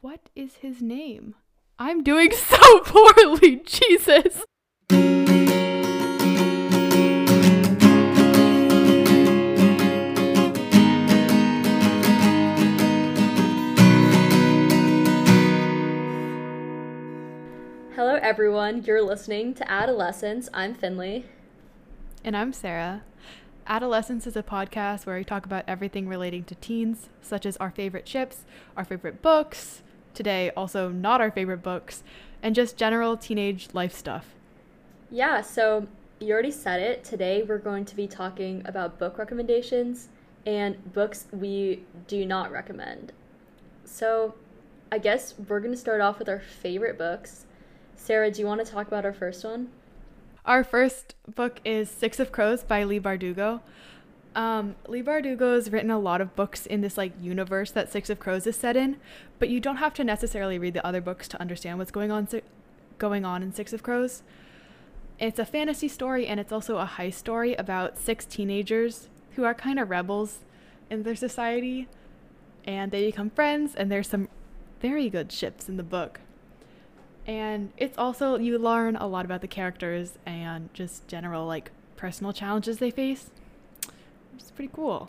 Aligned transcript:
what 0.00 0.30
is 0.34 0.56
his 0.56 0.80
name? 0.82 1.34
I'm 1.78 2.02
doing 2.02 2.30
so 2.32 2.80
poorly, 2.80 3.56
Jesus. 3.64 4.44
Hello, 17.94 18.18
everyone. 18.20 18.82
You're 18.84 19.02
listening 19.02 19.54
to 19.54 19.70
Adolescence. 19.70 20.48
I'm 20.54 20.74
Finley. 20.74 21.26
And 22.24 22.36
I'm 22.36 22.52
Sarah. 22.52 23.02
Adolescence 23.66 24.26
is 24.26 24.36
a 24.36 24.42
podcast 24.42 25.06
where 25.06 25.16
we 25.16 25.24
talk 25.24 25.46
about 25.46 25.64
everything 25.68 26.08
relating 26.08 26.42
to 26.44 26.54
teens, 26.56 27.08
such 27.20 27.46
as 27.46 27.56
our 27.58 27.70
favorite 27.70 28.08
ships, 28.08 28.44
our 28.76 28.84
favorite 28.84 29.22
books, 29.22 29.82
today 30.14 30.50
also 30.56 30.88
not 30.88 31.20
our 31.20 31.30
favorite 31.30 31.62
books, 31.62 32.02
and 32.42 32.54
just 32.54 32.76
general 32.76 33.16
teenage 33.16 33.68
life 33.72 33.94
stuff. 33.94 34.34
Yeah, 35.10 35.42
so 35.42 35.86
you 36.18 36.32
already 36.32 36.50
said 36.50 36.80
it. 36.80 37.04
Today 37.04 37.44
we're 37.44 37.58
going 37.58 37.84
to 37.84 37.94
be 37.94 38.08
talking 38.08 38.62
about 38.64 38.98
book 38.98 39.16
recommendations 39.16 40.08
and 40.44 40.92
books 40.92 41.26
we 41.30 41.84
do 42.08 42.26
not 42.26 42.50
recommend. 42.50 43.12
So 43.84 44.34
I 44.90 44.98
guess 44.98 45.34
we're 45.48 45.60
going 45.60 45.72
to 45.72 45.78
start 45.78 46.00
off 46.00 46.18
with 46.18 46.28
our 46.28 46.40
favorite 46.40 46.98
books. 46.98 47.46
Sarah, 47.94 48.30
do 48.30 48.40
you 48.40 48.46
want 48.46 48.64
to 48.64 48.70
talk 48.70 48.88
about 48.88 49.04
our 49.04 49.12
first 49.12 49.44
one? 49.44 49.68
Our 50.44 50.64
first 50.64 51.14
book 51.32 51.60
is 51.64 51.88
Six 51.88 52.18
of 52.18 52.32
Crows 52.32 52.64
by 52.64 52.82
Leigh 52.82 52.98
Bardugo. 52.98 53.60
Um, 54.34 54.74
Leigh 54.88 55.02
Bardugo 55.02 55.54
has 55.54 55.70
written 55.70 55.90
a 55.90 56.00
lot 56.00 56.20
of 56.20 56.34
books 56.34 56.66
in 56.66 56.80
this 56.80 56.98
like 56.98 57.12
universe 57.20 57.70
that 57.70 57.92
Six 57.92 58.10
of 58.10 58.18
Crows 58.18 58.44
is 58.48 58.56
set 58.56 58.76
in, 58.76 58.96
but 59.38 59.50
you 59.50 59.60
don't 59.60 59.76
have 59.76 59.94
to 59.94 60.02
necessarily 60.02 60.58
read 60.58 60.74
the 60.74 60.84
other 60.84 61.00
books 61.00 61.28
to 61.28 61.40
understand 61.40 61.78
what's 61.78 61.92
going 61.92 62.10
on 62.10 62.26
going 62.98 63.24
on 63.24 63.44
in 63.44 63.52
Six 63.52 63.72
of 63.72 63.84
Crows. 63.84 64.24
It's 65.20 65.38
a 65.38 65.44
fantasy 65.44 65.86
story 65.86 66.26
and 66.26 66.40
it's 66.40 66.50
also 66.50 66.78
a 66.78 66.86
high 66.86 67.10
story 67.10 67.54
about 67.54 67.96
six 67.96 68.24
teenagers 68.24 69.08
who 69.36 69.44
are 69.44 69.54
kind 69.54 69.78
of 69.78 69.90
rebels 69.90 70.40
in 70.90 71.04
their 71.04 71.14
society 71.14 71.86
and 72.64 72.90
they 72.90 73.06
become 73.06 73.30
friends 73.30 73.76
and 73.76 73.92
there's 73.92 74.08
some 74.08 74.28
very 74.80 75.08
good 75.08 75.30
ships 75.30 75.68
in 75.68 75.76
the 75.76 75.84
book. 75.84 76.18
And 77.26 77.72
it's 77.76 77.96
also, 77.96 78.36
you 78.36 78.58
learn 78.58 78.96
a 78.96 79.06
lot 79.06 79.24
about 79.24 79.40
the 79.40 79.48
characters 79.48 80.18
and 80.26 80.72
just 80.74 81.06
general, 81.06 81.46
like, 81.46 81.70
personal 81.96 82.32
challenges 82.32 82.78
they 82.78 82.90
face. 82.90 83.30
It's 84.34 84.50
pretty 84.50 84.72
cool. 84.74 85.08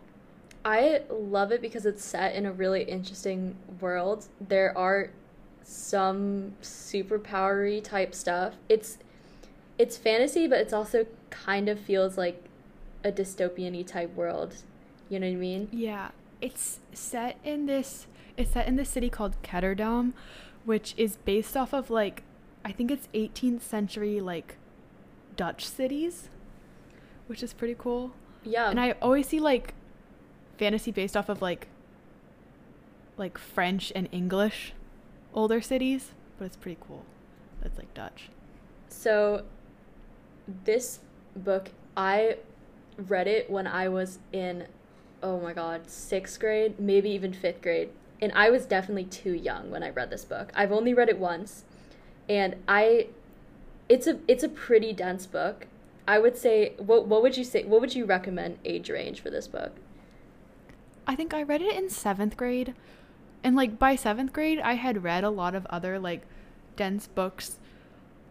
I 0.66 1.02
love 1.10 1.52
it 1.52 1.62
because 1.62 1.86
it's 1.86 2.04
set 2.04 2.36
in 2.36 2.46
a 2.46 2.52
really 2.52 2.84
interesting 2.84 3.56
world. 3.82 4.28
There 4.40 4.78
are 4.78 5.10
some 5.64 6.54
superpowery 6.62 7.84
type 7.84 8.14
stuff. 8.14 8.54
It's 8.70 8.98
it's 9.78 9.98
fantasy, 9.98 10.48
but 10.48 10.60
it's 10.60 10.72
also 10.72 11.08
kind 11.32 11.68
of 11.68 11.80
feels 11.80 12.18
like 12.18 12.44
a 13.04 13.12
dystopian 13.12 13.86
type 13.86 14.14
world. 14.16 14.56
You 15.10 15.20
know 15.20 15.28
what 15.28 15.34
I 15.34 15.38
mean? 15.38 15.68
Yeah. 15.72 16.12
It's 16.42 16.80
set 16.94 17.38
in 17.44 17.66
this 17.66 18.08
it's 18.38 18.52
set 18.52 18.68
in 18.68 18.76
this 18.76 18.90
city 18.90 19.10
called 19.10 19.36
Ketterdam, 19.44 20.14
which 20.66 20.94
is 20.98 21.18
based 21.18 21.56
off 21.58 21.74
of 21.74 21.90
like 21.90 22.24
I 22.66 22.72
think 22.72 22.92
it's 22.92 23.08
18th 23.14 23.62
century 23.62 24.20
like 24.22 24.58
Dutch 25.36 25.66
cities, 25.68 26.30
which 27.28 27.44
is 27.44 27.54
pretty 27.54 27.76
cool. 27.78 28.14
Yeah. 28.44 28.70
And 28.70 28.80
I 28.80 28.92
always 29.02 29.28
see 29.28 29.40
like 29.40 29.74
fantasy 30.58 30.92
based 30.92 31.18
off 31.18 31.30
of 31.30 31.42
like 31.42 31.68
like 33.18 33.38
French 33.38 33.92
and 33.96 34.08
English 34.12 34.74
older 35.34 35.62
cities, 35.62 36.12
but 36.38 36.46
it's 36.46 36.56
pretty 36.56 36.78
cool. 36.80 37.06
It's 37.64 37.78
like 37.78 37.94
Dutch. 37.94 38.30
So 38.90 39.44
this 40.66 41.00
book 41.36 41.70
I 41.98 42.38
read 42.98 43.28
it 43.28 43.50
when 43.50 43.68
I 43.68 43.90
was 43.90 44.20
in 44.32 44.68
oh 45.22 45.40
my 45.40 45.54
god, 45.54 45.88
6th 45.88 46.38
grade, 46.40 46.80
maybe 46.80 47.10
even 47.10 47.32
5th 47.32 47.62
grade 47.62 47.90
and 48.24 48.32
I 48.34 48.50
was 48.50 48.66
definitely 48.66 49.04
too 49.04 49.34
young 49.34 49.70
when 49.70 49.84
I 49.84 49.90
read 49.90 50.10
this 50.10 50.24
book. 50.24 50.54
I've 50.56 50.72
only 50.72 50.94
read 50.94 51.10
it 51.10 51.20
once, 51.20 51.66
and 52.30 52.56
I, 52.70 53.08
it's 53.90 54.08
a 54.08 54.20
it's 54.30 54.44
a 54.44 54.50
pretty 54.50 54.94
dense 54.94 55.26
book. 55.26 55.68
I 56.08 56.20
would 56.20 56.38
say, 56.38 56.72
what 56.78 57.06
what 57.06 57.22
would 57.22 57.36
you 57.36 57.44
say? 57.44 57.66
What 57.66 57.82
would 57.82 57.94
you 57.94 58.06
recommend 58.06 58.60
age 58.64 58.90
range 58.90 59.20
for 59.20 59.30
this 59.30 59.46
book? 59.46 59.74
I 61.06 61.18
think 61.18 61.34
I 61.34 61.44
read 61.44 61.62
it 61.62 61.76
in 61.76 61.90
seventh 61.90 62.38
grade, 62.38 62.74
and 63.44 63.58
like 63.58 63.78
by 63.78 63.98
seventh 63.98 64.32
grade, 64.32 64.60
I 64.60 64.76
had 64.76 65.04
read 65.04 65.26
a 65.26 65.30
lot 65.30 65.54
of 65.54 65.66
other 65.66 66.00
like 66.00 66.22
dense 66.78 67.08
books, 67.08 67.60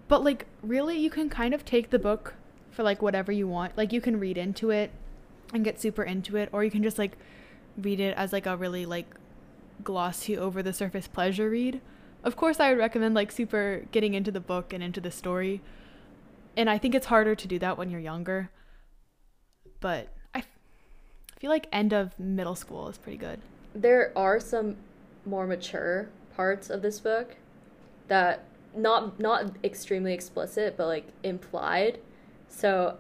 but 0.09 0.25
like 0.25 0.47
really, 0.63 0.97
you 0.97 1.11
can 1.11 1.29
kind 1.29 1.53
of 1.53 1.67
take 1.67 1.91
the 1.91 1.99
book 1.99 2.33
for 2.71 2.83
like 2.83 3.03
whatever 3.03 3.31
you 3.31 3.47
want. 3.47 3.77
Like 3.77 3.93
you 3.93 4.01
can 4.01 4.19
read 4.19 4.39
into 4.39 4.71
it 4.71 4.91
and 5.53 5.63
get 5.63 5.83
super 5.83 6.03
into 6.03 6.39
it, 6.39 6.49
or 6.51 6.65
you 6.65 6.71
can 6.71 6.83
just 6.83 6.97
like 6.97 7.19
read 7.77 8.01
it 8.01 8.17
as 8.17 8.33
like 8.33 8.47
a 8.47 8.57
really 8.57 8.87
like 8.87 9.15
glossy 9.83 10.37
over 10.37 10.63
the 10.63 10.73
surface 10.73 11.09
pleasure 11.09 11.51
read. 11.51 11.81
Of 12.25 12.37
course, 12.37 12.61
I 12.61 12.71
would 12.71 12.79
recommend 12.79 13.15
like 13.15 13.33
super 13.33 13.85
getting 13.91 14.15
into 14.15 14.31
the 14.31 14.41
book 14.41 14.73
and 14.73 14.83
into 14.83 15.01
the 15.01 15.11
story. 15.11 15.61
And 16.57 16.71
I 16.71 16.79
think 16.79 16.95
it's 16.95 17.07
harder 17.07 17.35
to 17.35 17.49
do 17.49 17.59
that 17.59 17.79
when 17.79 17.91
you're 17.91 18.01
younger. 18.01 18.51
But 19.81 20.09
I, 20.35 20.45
feel 21.39 21.51
like 21.51 21.67
end 21.73 21.93
of 21.93 22.19
middle 22.19 22.55
school 22.55 22.89
is 22.89 22.99
pretty 22.99 23.19
good. 23.19 23.41
There 23.75 24.13
are 24.15 24.39
some 24.39 24.77
more 25.25 25.47
mature 25.47 26.09
parts 26.37 26.71
of 26.71 26.83
this 26.83 27.01
book 27.01 27.37
that 28.09 28.45
not 28.75 29.19
not 29.21 29.57
extremely 29.63 30.15
explicit 30.15 30.77
but 30.77 30.87
like 30.87 31.09
implied. 31.23 31.99
So 32.49 32.99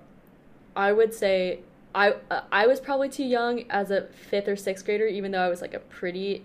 I 0.75 0.93
would 0.93 1.15
say 1.15 1.61
I 1.95 2.15
uh, 2.31 2.43
I 2.51 2.67
was 2.67 2.81
probably 2.81 3.09
too 3.09 3.25
young 3.25 3.65
as 3.71 3.91
a 3.91 4.09
5th 4.31 4.49
or 4.49 4.57
6th 4.57 4.85
grader 4.85 5.07
even 5.07 5.31
though 5.31 5.41
I 5.41 5.49
was 5.49 5.61
like 5.61 5.75
a 5.75 5.79
pretty 5.79 6.45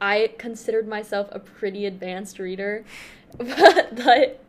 I 0.00 0.32
considered 0.38 0.86
myself 0.86 1.28
a 1.32 1.38
pretty 1.38 1.86
advanced 1.86 2.38
reader, 2.38 2.84
but 3.38 4.40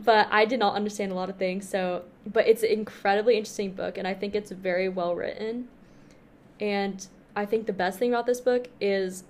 but 0.00 0.28
I 0.30 0.44
did 0.44 0.58
not 0.58 0.74
understand 0.74 1.12
a 1.12 1.14
lot 1.14 1.28
of 1.30 1.36
things. 1.36 1.68
So, 1.68 2.04
but 2.26 2.46
it's 2.46 2.62
an 2.62 2.70
incredibly 2.70 3.36
interesting 3.36 3.72
book, 3.72 3.98
and 3.98 4.06
I 4.06 4.14
think 4.14 4.34
it's 4.34 4.50
very 4.50 4.88
well 4.88 5.14
written. 5.14 5.68
And 6.60 7.06
I 7.34 7.44
think 7.44 7.66
the 7.66 7.72
best 7.72 7.98
thing 7.98 8.12
about 8.12 8.26
this 8.26 8.40
book 8.40 8.68
is 8.80 9.24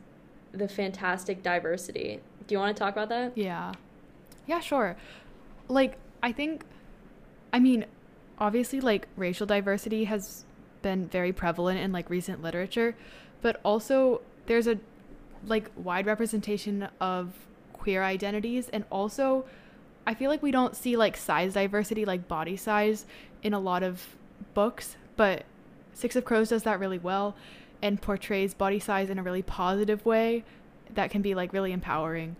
the 0.53 0.69
fantastic 0.69 1.43
diversity. 1.43 2.21
Do 2.47 2.55
you 2.55 2.59
want 2.59 2.77
to 2.77 2.79
talk 2.81 2.93
about 2.93 3.09
that? 3.09 3.37
Yeah. 3.37 3.73
Yeah, 4.47 4.61
sure. 4.61 4.97
Like, 5.69 5.99
I 6.23 6.33
think, 6.33 6.65
I 7.53 7.59
mean, 7.59 7.85
obviously, 8.39 8.81
like, 8.81 9.09
racial 9.17 9.47
diversity 9.47 10.05
has 10.05 10.45
been 10.83 11.09
very 11.09 11.33
prevalent 11.33 11.81
in, 11.81 11.91
like, 11.93 12.09
recent 12.09 12.43
literature, 12.43 12.95
but 13.43 13.61
also 13.65 14.21
there's 14.47 14.69
a 14.69 14.79
like 15.47 15.71
wide 15.77 16.07
representation 16.07 16.89
of 17.01 17.33
queer 17.73 18.03
identities 18.03 18.69
and 18.71 18.85
also 18.91 19.45
I 20.07 20.15
feel 20.15 20.31
like 20.31 20.43
we 20.43 20.53
don't 20.53 20.77
see 20.77 20.97
like 20.97 21.17
size 21.17 21.55
diversity 21.55 22.05
like 22.05 22.29
body 22.29 22.57
size 22.57 23.07
in 23.43 23.53
a 23.53 23.59
lot 23.59 23.83
of 23.83 24.17
books, 24.55 24.97
but 25.17 25.45
Six 25.95 26.15
of 26.15 26.25
Crows 26.25 26.51
does 26.51 26.63
that 26.63 26.79
really 26.79 26.99
well 26.99 27.35
and 27.83 28.01
portrays 28.01 28.55
body 28.55 28.79
size 28.79 29.11
in 29.11 29.19
a 29.19 29.23
really 29.23 29.43
positive 29.43 30.05
way 30.07 30.45
that 30.95 31.11
can 31.11 31.23
be 31.23 31.35
like 31.35 31.53
really 31.53 31.73
empowering 31.73 32.37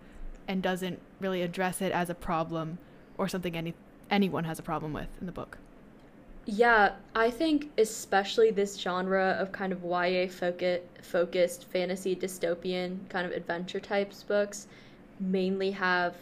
and 0.47 0.63
doesn't 0.63 0.99
really 1.19 1.41
address 1.41 1.81
it 1.81 1.91
as 1.91 2.09
a 2.09 2.15
problem 2.15 2.77
or 3.17 3.27
something 3.27 3.55
any 3.55 3.73
anyone 4.09 4.45
has 4.45 4.59
a 4.59 4.63
problem 4.63 4.93
with 4.93 5.09
in 5.19 5.25
the 5.25 5.31
book. 5.33 5.57
Yeah, 6.49 6.93
I 7.13 7.29
think 7.29 7.71
especially 7.77 8.51
this 8.51 8.77
genre 8.77 9.35
of 9.37 9.51
kind 9.51 9.73
of 9.73 9.83
YA 9.83 10.29
focus, 10.29 10.79
focused 11.01 11.65
fantasy 11.65 12.15
dystopian 12.15 12.99
kind 13.09 13.27
of 13.27 13.33
adventure 13.33 13.81
types 13.81 14.23
books 14.23 14.67
mainly 15.19 15.71
have 15.71 16.15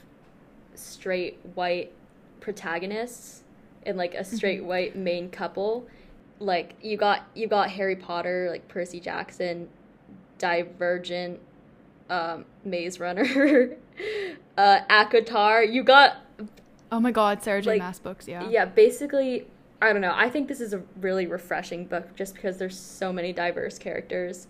straight 0.74 1.38
white 1.54 1.92
protagonists 2.40 3.44
and 3.86 3.98
like 3.98 4.16
a 4.16 4.24
straight 4.24 4.62
mm-hmm. 4.62 4.68
white 4.68 4.96
main 4.96 5.30
couple. 5.30 5.86
Like 6.40 6.74
you 6.82 6.98
got 6.98 7.28
you 7.36 7.48
got 7.48 7.70
Harry 7.70 7.96
Potter, 7.96 8.48
like 8.50 8.68
Percy 8.68 9.00
Jackson, 9.00 9.70
Divergent, 10.40 11.40
um, 12.10 12.46
Maze 12.64 13.00
Runner, 13.00 13.78
uh, 14.58 14.80
ACOTAR. 14.90 15.72
You 15.72 15.84
got 15.84 16.18
Oh 16.92 17.00
my 17.00 17.12
god, 17.12 17.44
Sarah 17.44 17.62
J. 17.62 17.72
like, 17.72 17.80
Maas 17.80 18.00
books, 18.00 18.28
yeah. 18.28 18.50
Yeah, 18.50 18.66
basically 18.66 19.46
I 19.86 19.94
don't 19.94 20.02
know. 20.02 20.14
I 20.16 20.32
think 20.32 20.48
this 20.48 20.62
is 20.62 20.74
a 20.74 20.82
really 21.00 21.28
refreshing 21.28 21.86
book 21.86 22.16
just 22.16 22.34
because 22.34 22.58
there's 22.58 22.78
so 22.78 23.14
many 23.14 23.32
diverse 23.32 23.78
characters. 23.78 24.48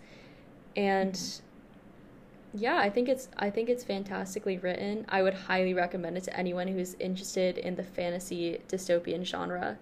And 0.74 1.12
mm-hmm. 1.12 2.58
yeah, 2.58 2.78
I 2.78 2.88
think 2.88 3.10
it's 3.10 3.28
I 3.36 3.50
think 3.50 3.68
it's 3.68 3.84
fantastically 3.84 4.56
written. 4.56 5.04
I 5.10 5.22
would 5.22 5.34
highly 5.34 5.74
recommend 5.74 6.16
it 6.16 6.24
to 6.24 6.34
anyone 6.34 6.68
who's 6.68 6.94
interested 6.94 7.58
in 7.58 7.76
the 7.76 7.82
fantasy 7.82 8.62
dystopian 8.66 9.24
genre. 9.24 9.76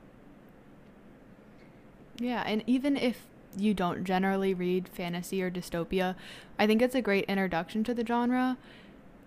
Yeah, 2.18 2.42
and 2.44 2.64
even 2.66 2.96
if 2.96 3.26
you 3.56 3.74
don't 3.74 4.02
generally 4.02 4.54
read 4.54 4.88
fantasy 4.88 5.40
or 5.40 5.52
dystopia, 5.52 6.16
I 6.58 6.66
think 6.66 6.82
it's 6.82 6.96
a 6.96 7.02
great 7.02 7.26
introduction 7.26 7.84
to 7.84 7.94
the 7.94 8.04
genre 8.04 8.58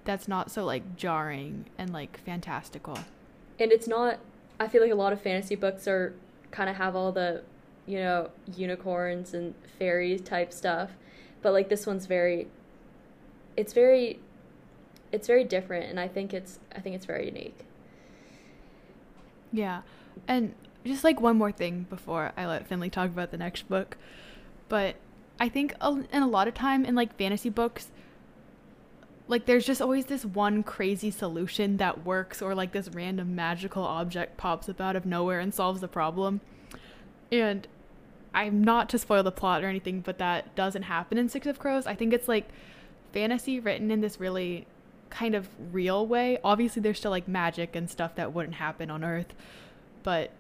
that's 0.04 0.28
not 0.28 0.52
so 0.52 0.66
like 0.66 0.98
jarring 0.98 1.68
and 1.78 1.94
like 1.94 2.20
fantastical. 2.26 3.00
And 3.60 3.72
it's 3.72 3.88
not 3.88 4.20
I 4.60 4.68
feel 4.68 4.82
like 4.82 4.92
a 4.92 4.96
lot 4.96 5.14
of 5.14 5.22
fantasy 5.22 5.56
books 5.56 5.88
are 5.88 6.14
kind 6.52 6.70
of 6.70 6.76
have 6.78 6.96
all 6.96 7.12
the, 7.12 7.44
you 7.86 8.00
know, 8.00 8.30
unicorns 8.56 9.34
and 9.34 9.54
fairies 9.78 10.22
type 10.22 10.52
stuff, 10.52 10.92
but 11.42 11.54
like 11.54 11.70
this 11.70 11.86
one's 11.86 12.06
very 12.06 12.48
it's 13.56 13.74
very 13.74 14.20
it's 15.12 15.28
very 15.28 15.44
different 15.44 15.90
and 15.90 16.00
I 16.00 16.08
think 16.08 16.34
it's 16.34 16.60
I 16.76 16.80
think 16.80 16.96
it's 16.96 17.06
very 17.06 17.26
unique. 17.26 17.60
Yeah. 19.52 19.82
And 20.28 20.54
just 20.86 21.04
like 21.04 21.20
one 21.22 21.38
more 21.38 21.52
thing 21.52 21.86
before 21.90 22.32
I 22.38 22.46
let 22.46 22.68
Finley 22.68 22.90
talk 22.90 23.08
about 23.08 23.32
the 23.32 23.38
next 23.38 23.68
book. 23.68 23.98
But 24.70 24.96
I 25.40 25.50
think 25.50 25.74
in 26.12 26.24
a 26.24 26.28
lot 26.28 26.48
of 26.48 26.54
time 26.54 26.86
in 26.86 26.96
like 26.96 27.16
fantasy 27.18 27.50
books, 27.50 27.92
like 29.28 29.46
there's 29.46 29.66
just 29.66 29.82
always 29.82 30.06
this 30.06 30.24
one 30.24 30.64
crazy 30.64 31.12
solution 31.12 31.78
that 31.78 32.06
works 32.06 32.42
or 32.42 32.56
like 32.56 32.72
this 32.72 32.90
random 32.90 33.36
magical 33.36 33.84
object 33.84 34.38
pops 34.38 34.70
up 34.70 34.80
out 34.80 34.96
of 34.96 35.06
nowhere 35.06 35.40
and 35.40 35.54
solves 35.54 35.82
the 35.82 35.88
problem. 35.88 36.42
And 37.32 37.68
I'm 38.34 38.64
not 38.64 38.90
to 38.90 38.98
spoil 38.98 39.24
the 39.24 39.32
plot 39.32 39.64
or 39.64 39.68
anything, 39.68 40.02
but 40.02 40.18
that 40.20 40.56
doesn't 40.56 40.84
happen 40.84 41.18
in 41.18 41.28
Six 41.28 41.48
of 41.48 41.60
Crows. 41.60 41.88
I 41.88 41.96
think 41.96 42.14
it's 42.14 42.28
like 42.28 42.48
fantasy 43.12 43.60
written 43.60 43.92
in 43.92 44.02
this 44.02 44.20
really 44.20 44.66
kind 45.10 45.36
of 45.36 45.50
real 45.74 46.06
way. 46.06 46.38
Obviously 46.44 46.82
there's 46.82 47.00
still 47.00 47.12
like 47.12 47.28
magic 47.28 47.76
and 47.76 47.90
stuff 47.90 48.16
that 48.16 48.34
wouldn't 48.34 48.56
happen 48.56 48.90
on 48.90 49.04
Earth, 49.04 49.34
but 50.04 50.32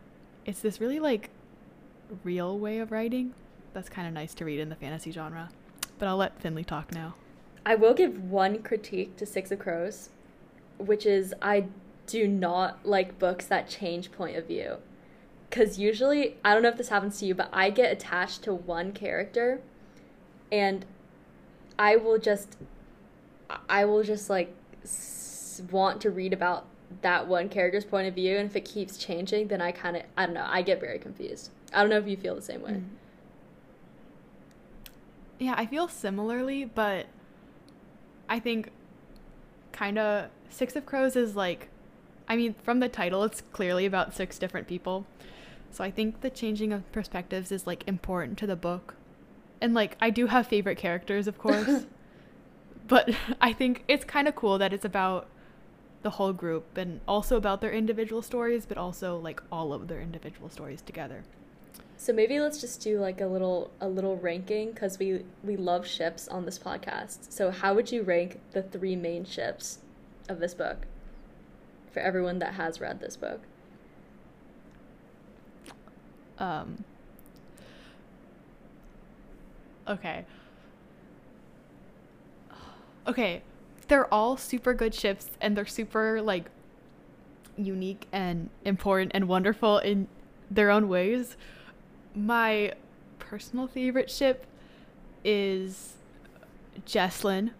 it's 0.46 0.62
this 0.62 0.80
really 0.80 1.00
like 1.00 1.30
real 2.24 2.58
way 2.58 2.80
of 2.80 2.92
writing 2.92 3.34
that's 3.74 3.90
kind 3.90 4.08
of 4.08 4.14
nice 4.14 4.34
to 4.34 4.46
read 4.46 4.60
in 4.60 4.70
the 4.70 4.76
fantasy 4.76 5.12
genre. 5.12 5.50
But 6.00 6.08
I'll 6.08 6.18
let 6.18 6.40
Finley 6.42 6.64
talk 6.64 6.94
now. 6.94 7.16
I 7.68 7.76
will 7.76 7.94
give 7.94 8.24
one 8.24 8.64
critique 8.64 9.18
to 9.18 9.26
Six 9.26 9.52
of 9.52 9.60
Crows, 9.60 10.08
which 10.78 11.06
is 11.06 11.34
I 11.42 11.66
do 12.06 12.26
not 12.26 12.80
like 12.86 13.20
books 13.20 13.46
that 13.48 13.68
change 13.68 14.10
point 14.10 14.38
of 14.38 14.48
view. 14.48 14.78
Because 15.50 15.78
usually, 15.78 16.38
I 16.46 16.54
don't 16.54 16.64
know 16.64 16.70
if 16.70 16.78
this 16.78 16.88
happens 16.88 17.20
to 17.20 17.26
you, 17.26 17.36
but 17.36 17.50
I 17.52 17.70
get 17.70 17.92
attached 17.92 18.44
to 18.44 18.54
one 18.54 18.94
character 18.94 19.60
and 20.50 20.86
I 21.78 21.98
will 21.98 22.18
just, 22.18 22.56
I 23.68 23.84
will 23.84 24.02
just 24.02 24.30
like 24.30 24.56
s- 24.86 25.62
want 25.70 26.00
to 26.04 26.10
read 26.10 26.32
about 26.32 26.68
that 27.02 27.28
one 27.28 27.50
character's 27.50 27.84
point 27.84 28.08
of 28.08 28.16
view. 28.16 28.38
And 28.38 28.50
if 28.50 28.56
it 28.56 28.64
keeps 28.64 28.96
changing, 28.98 29.50
then 29.50 29.60
I 29.60 29.74
kind 29.74 29.98
of, 29.98 30.04
I 30.16 30.26
don't 30.26 30.36
know, 30.36 30.48
I 30.48 30.62
get 30.62 30.80
very 30.80 31.00
confused. 31.00 31.50
I 31.74 31.82
don't 31.82 31.90
know 31.90 31.98
if 31.98 32.08
you 32.08 32.16
feel 32.16 32.36
the 32.36 32.42
same 32.42 32.62
way. 32.62 32.72
Mm. 32.72 32.84
Yeah, 35.38 35.56
I 35.58 35.66
feel 35.66 35.90
similarly, 35.90 36.64
but 36.64 37.08
I 38.30 38.40
think 38.40 38.72
kind 39.72 39.98
of 39.98 40.30
Six 40.50 40.76
of 40.76 40.86
Crows 40.86 41.16
is 41.16 41.36
like, 41.36 41.70
I 42.28 42.36
mean, 42.36 42.56
from 42.64 42.80
the 42.80 42.90
title, 42.90 43.24
it's 43.24 43.42
clearly 43.52 43.86
about 43.86 44.14
six 44.14 44.38
different 44.38 44.68
people. 44.68 45.06
So 45.72 45.84
I 45.84 45.92
think 45.92 46.22
the 46.22 46.30
changing 46.30 46.74
of 46.74 46.90
perspectives 46.92 47.52
is 47.52 47.68
like 47.68 47.84
important 47.88 48.38
to 48.40 48.48
the 48.48 48.56
book. 48.56 48.96
And 49.62 49.74
like, 49.74 49.98
I 50.02 50.10
do 50.10 50.28
have 50.28 50.48
favorite 50.48 50.78
characters, 50.78 51.28
of 51.28 51.38
course. 51.38 51.86
but 52.88 53.14
I 53.42 53.54
think 53.54 53.84
it's 53.88 54.06
kind 54.06 54.28
of 54.28 54.36
cool 54.36 54.58
that 54.58 54.74
it's 54.74 54.86
about 54.86 55.28
the 56.04 56.12
whole 56.12 56.34
group 56.34 56.78
and 56.78 57.02
also 57.08 57.38
about 57.38 57.62
their 57.62 57.72
individual 57.72 58.22
stories, 58.22 58.66
but 58.66 58.78
also 58.78 59.18
like 59.18 59.42
all 59.52 59.74
of 59.74 59.88
their 59.88 60.02
individual 60.02 60.50
stories 60.50 60.82
together. 60.82 61.24
So 61.98 62.14
maybe 62.14 62.40
let's 62.40 62.62
just 62.62 62.80
do 62.82 63.00
like 63.00 63.20
a 63.22 63.26
little 63.26 63.72
a 63.82 63.88
little 63.88 64.18
ranking 64.18 64.72
because 64.72 65.00
we 65.00 65.24
we 65.44 65.58
love 65.58 65.86
ships 65.86 66.28
on 66.28 66.46
this 66.46 66.60
podcast. 66.60 67.32
So 67.32 67.50
how 67.50 67.74
would 67.74 67.92
you 67.92 68.04
rank 68.04 68.40
the 68.52 68.62
three 68.62 68.96
main 68.96 69.26
ships 69.26 69.80
of 70.30 70.40
this 70.40 70.54
book 70.54 70.86
for 71.92 72.00
everyone 72.00 72.38
that 72.40 72.54
has 72.54 72.80
read 72.80 73.00
this 73.00 73.18
book? 73.18 73.42
Um. 76.38 76.84
Okay. 79.88 80.26
Okay, 83.08 83.42
they're 83.88 84.14
all 84.14 84.38
super 84.38 84.74
good 84.74 84.94
ships 84.94 85.32
and 85.42 85.58
they're 85.58 85.66
super 85.66 86.22
like 86.22 86.52
unique 87.58 88.06
and 88.12 88.50
important 88.66 89.12
and 89.16 89.28
wonderful 89.28 89.80
in 89.80 90.08
their 90.52 90.70
own 90.70 90.88
ways 90.88 91.38
my 92.18 92.74
personal 93.20 93.68
favorite 93.68 94.10
ship 94.10 94.46
is 95.24 95.96
Jesslyn. 96.86 97.52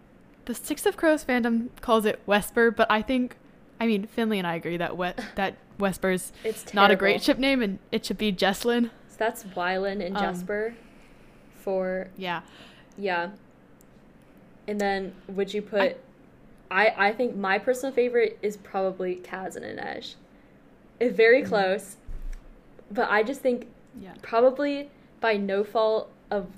The 0.46 0.54
Six 0.54 0.86
of 0.86 0.96
Crows 0.96 1.24
fandom 1.24 1.68
calls 1.80 2.04
it 2.04 2.20
Wesper, 2.26 2.70
but 2.70 2.90
I 2.90 3.02
think, 3.02 3.36
I 3.78 3.86
mean, 3.86 4.06
Finley 4.06 4.38
and 4.38 4.46
I 4.46 4.54
agree 4.54 4.76
that 4.76 4.96
we- 4.96 5.12
that 5.36 5.56
Wesper's 5.78 6.32
it's 6.42 6.74
not 6.74 6.90
a 6.90 6.96
great 6.96 7.22
ship 7.22 7.38
name 7.38 7.62
and 7.62 7.78
it 7.92 8.04
should 8.04 8.18
be 8.18 8.32
Jesslyn. 8.32 8.90
So 9.08 9.16
that's 9.16 9.44
Wylan 9.44 10.04
and 10.04 10.16
um, 10.16 10.24
Jesper 10.24 10.74
for. 11.54 12.08
Yeah. 12.16 12.40
Yeah. 12.96 13.30
And 14.66 14.80
then 14.80 15.14
would 15.28 15.54
you 15.54 15.62
put. 15.62 15.80
I, 15.80 16.86
I, 16.86 17.08
I 17.08 17.12
think 17.12 17.36
my 17.36 17.58
personal 17.58 17.94
favorite 17.94 18.38
is 18.42 18.56
probably 18.56 19.16
Kaz 19.16 19.54
and 19.56 19.64
Inej. 19.64 20.16
It's 20.98 21.16
very 21.16 21.42
mm-hmm. 21.42 21.48
close, 21.48 21.96
but 22.90 23.08
I 23.08 23.22
just 23.22 23.40
think 23.40 23.68
yeah. 24.00 24.14
Probably 24.22 24.90
by 25.20 25.36
no 25.36 25.64
fault 25.64 26.10
of 26.30 26.48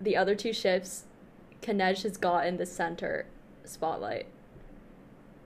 the 0.00 0.16
other 0.16 0.34
two 0.34 0.52
ships, 0.52 1.04
Kanej 1.62 2.02
has 2.02 2.16
gotten 2.16 2.56
the 2.56 2.66
center 2.66 3.26
spotlight. 3.64 4.26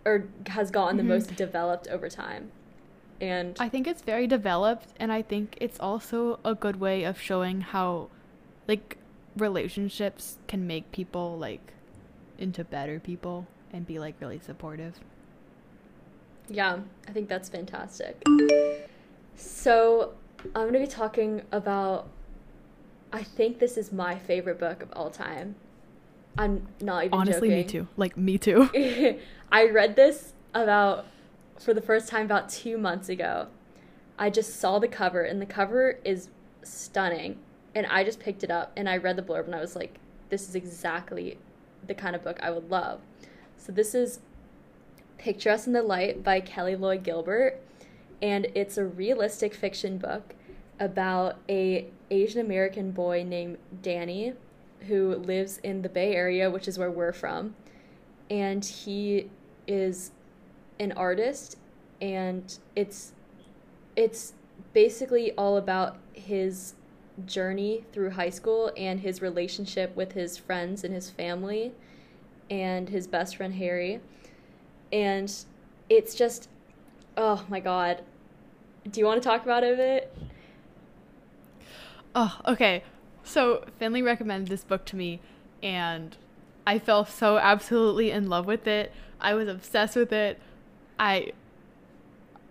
Or 0.04 0.28
has 0.48 0.70
gotten 0.70 0.98
mm-hmm. 0.98 1.08
the 1.08 1.14
most 1.14 1.36
developed 1.36 1.86
over 1.88 2.08
time. 2.08 2.50
And 3.20 3.56
I 3.60 3.68
think 3.68 3.86
it's 3.86 4.02
very 4.02 4.26
developed 4.26 4.88
and 4.98 5.12
I 5.12 5.22
think 5.22 5.56
it's 5.60 5.78
also 5.78 6.40
a 6.44 6.56
good 6.56 6.80
way 6.80 7.04
of 7.04 7.20
showing 7.20 7.60
how 7.60 8.08
like 8.66 8.98
relationships 9.36 10.38
can 10.48 10.66
make 10.66 10.90
people 10.90 11.38
like 11.38 11.72
into 12.36 12.64
better 12.64 12.98
people 12.98 13.46
and 13.72 13.86
be 13.86 14.00
like 14.00 14.16
really 14.20 14.40
supportive. 14.40 14.98
Yeah, 16.48 16.80
I 17.08 17.12
think 17.12 17.28
that's 17.28 17.48
fantastic. 17.48 18.20
So, 19.36 20.14
I'm 20.54 20.62
going 20.68 20.72
to 20.74 20.78
be 20.80 20.86
talking 20.86 21.42
about. 21.52 22.08
I 23.12 23.22
think 23.22 23.58
this 23.58 23.76
is 23.76 23.92
my 23.92 24.18
favorite 24.18 24.58
book 24.58 24.82
of 24.82 24.90
all 24.94 25.10
time. 25.10 25.54
I'm 26.38 26.66
not 26.80 27.04
even 27.04 27.18
Honestly, 27.18 27.48
joking. 27.48 27.56
me 27.58 27.64
too. 27.64 27.88
Like, 27.96 28.16
me 28.16 28.38
too. 28.38 28.70
I 29.52 29.68
read 29.68 29.96
this 29.96 30.32
about, 30.54 31.06
for 31.58 31.74
the 31.74 31.82
first 31.82 32.08
time 32.08 32.24
about 32.24 32.48
two 32.48 32.78
months 32.78 33.08
ago. 33.10 33.48
I 34.18 34.30
just 34.30 34.58
saw 34.58 34.78
the 34.78 34.88
cover, 34.88 35.22
and 35.22 35.42
the 35.42 35.46
cover 35.46 35.98
is 36.04 36.28
stunning. 36.62 37.38
And 37.74 37.86
I 37.86 38.04
just 38.04 38.20
picked 38.20 38.44
it 38.44 38.50
up 38.50 38.72
and 38.76 38.88
I 38.88 38.98
read 38.98 39.16
the 39.16 39.22
blurb, 39.22 39.46
and 39.46 39.54
I 39.54 39.60
was 39.60 39.74
like, 39.76 39.98
this 40.28 40.48
is 40.48 40.54
exactly 40.54 41.38
the 41.86 41.94
kind 41.94 42.14
of 42.14 42.22
book 42.22 42.38
I 42.42 42.50
would 42.50 42.70
love. 42.70 43.00
So, 43.56 43.72
this 43.72 43.94
is 43.94 44.20
Picture 45.18 45.50
Us 45.50 45.66
in 45.66 45.72
the 45.72 45.82
Light 45.82 46.22
by 46.22 46.40
Kelly 46.40 46.76
Loy 46.76 46.98
Gilbert 46.98 47.60
and 48.22 48.46
it's 48.54 48.78
a 48.78 48.84
realistic 48.84 49.52
fiction 49.52 49.98
book 49.98 50.34
about 50.78 51.38
a 51.48 51.88
Asian 52.10 52.40
American 52.40 52.92
boy 52.92 53.24
named 53.26 53.58
Danny 53.82 54.32
who 54.86 55.16
lives 55.16 55.58
in 55.58 55.82
the 55.82 55.88
Bay 55.88 56.14
Area, 56.14 56.50
which 56.50 56.66
is 56.68 56.78
where 56.78 56.90
we're 56.90 57.12
from. 57.12 57.54
And 58.30 58.64
he 58.64 59.28
is 59.66 60.12
an 60.80 60.92
artist 60.92 61.56
and 62.00 62.58
it's 62.74 63.12
it's 63.94 64.34
basically 64.72 65.32
all 65.32 65.56
about 65.56 65.98
his 66.12 66.74
journey 67.26 67.84
through 67.92 68.10
high 68.10 68.30
school 68.30 68.72
and 68.76 69.00
his 69.00 69.20
relationship 69.20 69.94
with 69.94 70.12
his 70.12 70.38
friends 70.38 70.82
and 70.82 70.94
his 70.94 71.10
family 71.10 71.72
and 72.50 72.88
his 72.88 73.06
best 73.06 73.36
friend 73.36 73.54
Harry. 73.54 74.00
And 74.92 75.32
it's 75.88 76.14
just 76.14 76.48
oh 77.16 77.44
my 77.48 77.60
god, 77.60 78.02
do 78.90 79.00
you 79.00 79.06
want 79.06 79.22
to 79.22 79.28
talk 79.28 79.42
about 79.42 79.64
it 79.64 79.74
a 79.74 79.76
bit? 79.76 80.16
Oh, 82.14 82.38
okay. 82.46 82.84
So 83.24 83.64
Finley 83.78 84.02
recommended 84.02 84.48
this 84.48 84.64
book 84.64 84.84
to 84.86 84.96
me, 84.96 85.20
and 85.62 86.16
I 86.66 86.78
fell 86.78 87.04
so 87.04 87.38
absolutely 87.38 88.10
in 88.10 88.28
love 88.28 88.46
with 88.46 88.66
it. 88.66 88.92
I 89.20 89.34
was 89.34 89.48
obsessed 89.48 89.96
with 89.96 90.12
it. 90.12 90.40
I 90.98 91.32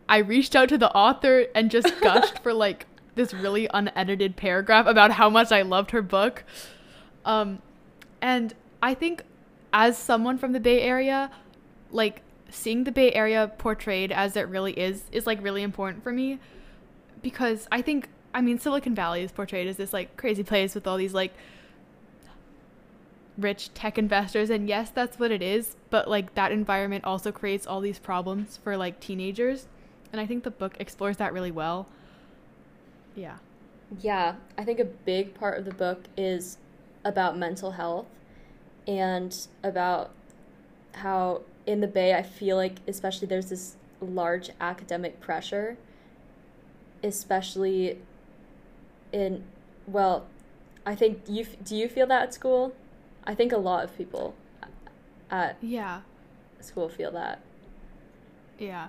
I 0.08 0.18
reached 0.18 0.56
out 0.56 0.70
to 0.70 0.78
the 0.78 0.92
author 0.94 1.46
and 1.54 1.70
just 1.70 2.00
gushed 2.02 2.40
for 2.40 2.54
like 2.54 2.86
this 3.16 3.34
really 3.34 3.70
unedited 3.74 4.36
paragraph 4.36 4.88
about 4.88 5.12
how 5.12 5.30
much 5.30 5.52
I 5.52 5.62
loved 5.62 5.92
her 5.92 6.02
book. 6.02 6.44
Um, 7.26 7.62
and 8.22 8.54
I 8.82 8.94
think 8.94 9.24
as 9.74 9.98
someone 9.98 10.38
from 10.38 10.54
the 10.54 10.60
Bay 10.60 10.82
Area, 10.82 11.30
like 11.92 12.22
seeing 12.52 12.84
the 12.84 12.92
Bay 12.92 13.12
Area 13.14 13.52
portrayed 13.58 14.12
as 14.12 14.36
it 14.36 14.48
really 14.48 14.74
is 14.74 15.04
is 15.12 15.26
like 15.26 15.42
really 15.42 15.64
important 15.64 16.04
for 16.04 16.12
me 16.12 16.40
because 17.22 17.68
I 17.72 17.82
think 17.82 18.10
I 18.34 18.42
mean, 18.42 18.60
Silicon 18.60 18.96
Valley 18.96 19.24
is 19.24 19.32
portrayed 19.32 19.68
as 19.68 19.78
this 19.78 19.94
like 19.94 20.16
crazy 20.18 20.44
place 20.44 20.76
with 20.76 20.88
all 20.88 20.98
these 20.98 21.14
like 21.14 21.34
rich 23.38 23.74
tech 23.74 23.98
investors 23.98 24.50
and 24.50 24.68
yes, 24.70 24.90
that's 24.90 25.20
what 25.20 25.32
it 25.32 25.42
is, 25.42 25.76
but 25.90 26.08
like 26.10 26.34
that 26.36 26.52
environment 26.52 27.04
also 27.04 27.32
creates 27.32 27.68
all 27.68 27.82
these 27.82 28.00
problems 28.00 28.58
for 28.64 28.78
like 28.78 29.00
teenagers. 29.00 29.68
And 30.12 30.20
I 30.20 30.26
think 30.26 30.44
the 30.44 30.52
book 30.52 30.76
explores 30.80 31.18
that 31.18 31.34
really 31.34 31.52
well. 31.52 31.88
Yeah. 33.16 33.38
Yeah, 34.00 34.36
I 34.58 34.64
think 34.64 34.80
a 34.80 34.86
big 34.86 35.34
part 35.34 35.58
of 35.58 35.66
the 35.66 35.74
book 35.74 36.06
is 36.16 36.58
about 37.04 37.38
mental 37.38 37.72
health 37.72 38.06
and 38.88 39.36
about 39.64 40.12
how 40.94 41.42
in 41.66 41.82
the 41.82 41.88
Bay, 41.88 42.14
I 42.14 42.24
feel 42.24 42.58
like, 42.58 42.78
especially, 42.88 43.28
there's 43.28 43.50
this 43.50 43.76
large 44.00 44.50
academic 44.60 45.20
pressure, 45.20 45.78
especially 47.04 48.00
in, 49.12 49.44
well, 49.88 50.28
I 50.86 50.96
think 50.96 51.24
you 51.28 51.46
do 51.64 51.76
you 51.76 51.88
feel 51.88 52.08
that 52.08 52.24
at 52.24 52.34
school? 52.34 52.74
I 53.24 53.36
think 53.36 53.52
a 53.52 53.58
lot 53.58 53.84
of 53.84 53.96
people 53.96 54.34
at 55.30 55.58
yeah 55.62 56.02
school 56.60 56.90
feel 56.90 57.12
that. 57.12 57.42
Yeah. 58.58 58.88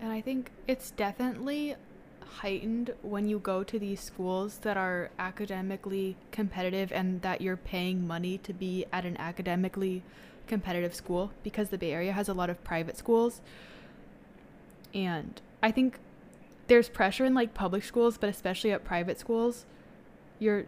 And 0.00 0.12
I 0.12 0.20
think 0.20 0.50
it's 0.66 0.90
definitely 0.90 1.76
heightened 2.20 2.92
when 3.02 3.26
you 3.28 3.38
go 3.38 3.62
to 3.62 3.78
these 3.78 4.00
schools 4.00 4.58
that 4.58 4.76
are 4.76 5.10
academically 5.18 6.16
competitive 6.32 6.92
and 6.92 7.22
that 7.22 7.40
you're 7.40 7.56
paying 7.56 8.06
money 8.06 8.38
to 8.38 8.52
be 8.52 8.84
at 8.92 9.06
an 9.06 9.16
academically 9.16 10.02
competitive 10.46 10.94
school 10.94 11.32
because 11.42 11.68
the 11.68 11.78
Bay 11.78 11.92
Area 11.92 12.12
has 12.12 12.28
a 12.28 12.34
lot 12.34 12.50
of 12.50 12.62
private 12.64 12.96
schools. 12.96 13.40
And 14.94 15.40
I 15.62 15.70
think 15.70 15.98
there's 16.66 16.88
pressure 16.88 17.24
in 17.24 17.34
like 17.34 17.54
public 17.54 17.84
schools, 17.84 18.18
but 18.18 18.28
especially 18.30 18.72
at 18.72 18.84
private 18.84 19.18
schools, 19.18 19.66
you're 20.38 20.66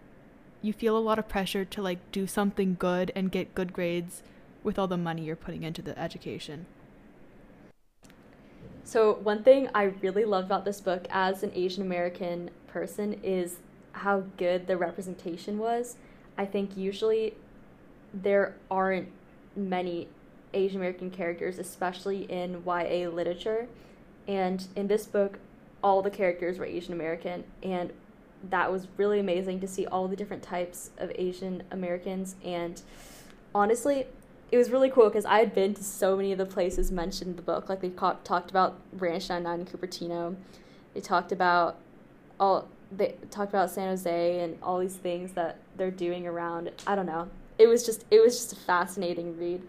you 0.61 0.73
feel 0.73 0.97
a 0.97 0.99
lot 0.99 1.19
of 1.19 1.29
pressure 1.29 1.65
to 1.65 1.83
like 1.83 1.99
do 2.11 2.27
something 2.27 2.77
good 2.79 3.13
and 3.15 3.31
get 3.31 3.55
good 3.55 3.73
grades 3.73 4.23
with 4.63 4.79
all 4.79 4.89
the 4.89 4.97
money 4.97 5.23
you're 5.23 5.37
putting 5.37 5.63
into 5.63 5.81
the 5.81 5.97
education. 5.99 6.67
So, 8.85 9.15
one 9.23 9.43
thing 9.43 9.69
I 9.75 9.85
really 9.85 10.25
love 10.25 10.47
about 10.47 10.65
this 10.65 10.81
book 10.81 11.07
as 11.11 11.43
an 11.43 11.53
Asian 11.55 11.83
American 11.83 12.51
person 12.67 13.21
is 13.23 13.59
how 13.93 14.21
good 14.37 14.67
the 14.67 14.77
representation 14.77 15.59
was. 15.59 15.97
I 16.37 16.47
think 16.47 16.77
usually 16.77 17.35
there 18.15 18.55
aren't 18.71 19.09
many 19.59 20.09
Asian 20.55 20.79
American 20.79 21.11
characters, 21.11 21.59
especially 21.59 22.23
in 22.25 22.63
YA 22.67 23.09
literature. 23.09 23.69
And 24.27 24.67
in 24.77 24.87
this 24.87 25.07
book, 25.07 25.39
all 25.83 26.03
the 26.03 26.11
characters 26.11 26.59
were 26.59 26.65
Asian 26.65 26.93
American, 26.93 27.45
and 27.63 27.93
that 28.51 28.71
was 28.71 28.87
really 28.97 29.21
amazing 29.21 29.61
to 29.61 29.67
see 29.67 29.87
all 29.87 30.09
the 30.09 30.17
different 30.17 30.43
types 30.43 30.91
of 30.99 31.11
Asian 31.15 31.63
Americans. 31.71 32.37
And 32.45 32.81
honestly, 33.55 34.07
it 34.51 34.57
was 34.57 34.71
really 34.71 34.91
cool 34.91 35.09
because 35.09 35.25
I 35.25 35.39
had 35.39 35.55
been 35.55 35.75
to 35.75 35.85
so 35.85 36.17
many 36.17 36.33
of 36.33 36.39
the 36.39 36.47
places 36.47 36.91
mentioned 36.91 37.31
in 37.31 37.37
the 37.37 37.43
book. 37.43 37.69
Like 37.69 37.81
they 37.81 37.91
talked 37.91 38.51
about 38.51 38.79
Ranch 38.93 39.29
99 39.29 39.61
in 39.61 39.67
Cupertino, 39.67 40.37
they 40.95 41.01
talked 41.01 41.33
about 41.33 41.77
all 42.41 42.69
they 42.91 43.15
talked 43.31 43.51
about 43.51 43.71
San 43.71 43.89
Jose 43.89 44.41
and 44.41 44.57
all 44.63 44.79
these 44.79 44.97
things 44.97 45.33
that 45.33 45.59
they're 45.77 45.91
doing 45.91 46.27
around. 46.27 46.71
I 46.87 46.95
don't 46.95 47.07
know. 47.07 47.29
It 47.59 47.67
was 47.67 47.85
just 47.85 48.05
it 48.11 48.23
was 48.23 48.37
just 48.37 48.53
a 48.53 48.57
fascinating 48.57 49.37
read, 49.37 49.63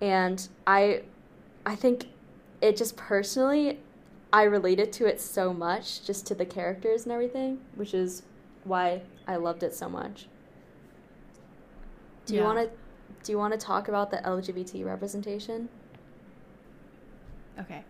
and 0.00 0.48
I, 0.66 1.02
I 1.66 1.76
think, 1.76 2.06
it 2.60 2.76
just 2.76 2.96
personally, 2.96 3.78
I 4.32 4.44
related 4.44 4.92
to 4.94 5.06
it 5.06 5.20
so 5.20 5.52
much, 5.52 6.04
just 6.04 6.26
to 6.28 6.34
the 6.34 6.46
characters 6.46 7.04
and 7.04 7.12
everything, 7.12 7.60
which 7.74 7.94
is 7.94 8.22
why 8.64 9.02
I 9.26 9.36
loved 9.36 9.62
it 9.62 9.74
so 9.74 9.88
much. 9.88 10.26
Do 12.26 12.34
you 12.34 12.42
want 12.42 12.58
to 12.58 12.70
do 13.22 13.32
you 13.32 13.38
want 13.38 13.52
to 13.52 13.58
talk 13.58 13.88
about 13.88 14.10
the 14.10 14.18
LGBT 14.18 14.84
representation? 14.84 15.68
Okay. 17.58 17.84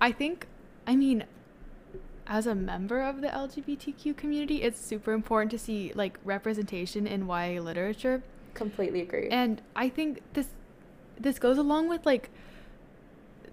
I 0.00 0.12
think, 0.12 0.46
I 0.86 0.96
mean, 0.96 1.24
as 2.30 2.46
a 2.46 2.54
member 2.54 3.02
of 3.02 3.20
the 3.20 3.26
LGBTQ 3.26 4.16
community, 4.16 4.62
it's 4.62 4.80
super 4.80 5.12
important 5.12 5.50
to 5.50 5.58
see 5.58 5.92
like 5.96 6.16
representation 6.24 7.04
in 7.04 7.26
YA 7.26 7.60
literature. 7.60 8.22
Completely 8.54 9.02
agree. 9.02 9.28
And 9.28 9.60
I 9.74 9.88
think 9.88 10.22
this 10.32 10.46
this 11.18 11.40
goes 11.40 11.58
along 11.58 11.88
with 11.88 12.06
like 12.06 12.30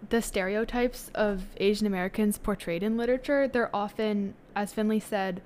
the 0.10 0.22
stereotypes 0.22 1.10
of 1.16 1.44
Asian 1.58 1.88
Americans 1.88 2.38
portrayed 2.38 2.84
in 2.84 2.98
literature. 2.98 3.48
They're 3.48 3.76
often, 3.76 4.36
as 4.56 4.74
Finley 4.74 5.00
said, 5.00 5.42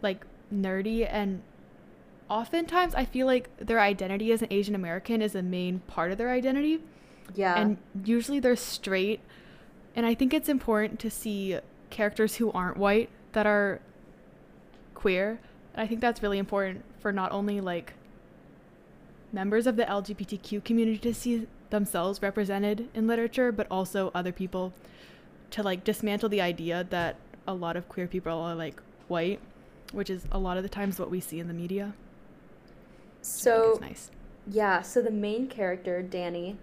like 0.00 0.24
nerdy 0.54 1.06
and 1.10 1.42
oftentimes 2.30 2.94
I 2.94 3.04
feel 3.04 3.26
like 3.26 3.54
their 3.56 3.80
identity 3.80 4.30
as 4.30 4.40
an 4.40 4.48
Asian 4.52 4.76
American 4.76 5.20
is 5.20 5.34
a 5.34 5.42
main 5.42 5.80
part 5.80 6.12
of 6.12 6.18
their 6.18 6.30
identity. 6.30 6.78
Yeah. 7.34 7.58
And 7.58 7.78
usually 8.04 8.38
they're 8.38 8.54
straight. 8.54 9.18
And 9.96 10.06
I 10.06 10.14
think 10.14 10.32
it's 10.32 10.48
important 10.48 11.00
to 11.00 11.10
see 11.10 11.58
characters 11.92 12.36
who 12.36 12.50
aren't 12.50 12.76
white 12.76 13.08
that 13.32 13.46
are 13.46 13.80
queer. 14.94 15.38
And 15.74 15.82
I 15.82 15.86
think 15.86 16.00
that's 16.00 16.22
really 16.22 16.38
important 16.38 16.84
for 16.98 17.12
not 17.12 17.30
only 17.30 17.60
like 17.60 17.92
members 19.32 19.66
of 19.66 19.76
the 19.76 19.84
LGBTQ 19.84 20.64
community 20.64 20.98
to 20.98 21.14
see 21.14 21.46
themselves 21.70 22.20
represented 22.20 22.88
in 22.94 23.06
literature, 23.06 23.52
but 23.52 23.66
also 23.70 24.10
other 24.14 24.32
people 24.32 24.72
to 25.50 25.62
like 25.62 25.84
dismantle 25.84 26.28
the 26.28 26.40
idea 26.40 26.86
that 26.90 27.16
a 27.46 27.54
lot 27.54 27.76
of 27.76 27.88
queer 27.88 28.06
people 28.06 28.32
are 28.32 28.54
like 28.54 28.80
white, 29.08 29.40
which 29.92 30.10
is 30.10 30.24
a 30.32 30.38
lot 30.38 30.56
of 30.56 30.62
the 30.62 30.68
times 30.68 30.98
what 30.98 31.10
we 31.10 31.20
see 31.20 31.38
in 31.38 31.48
the 31.48 31.54
media. 31.54 31.94
So 33.20 33.78
nice. 33.80 34.10
Yeah, 34.46 34.82
so 34.82 35.00
the 35.02 35.10
main 35.10 35.46
character, 35.46 36.02
Danny, 36.02 36.56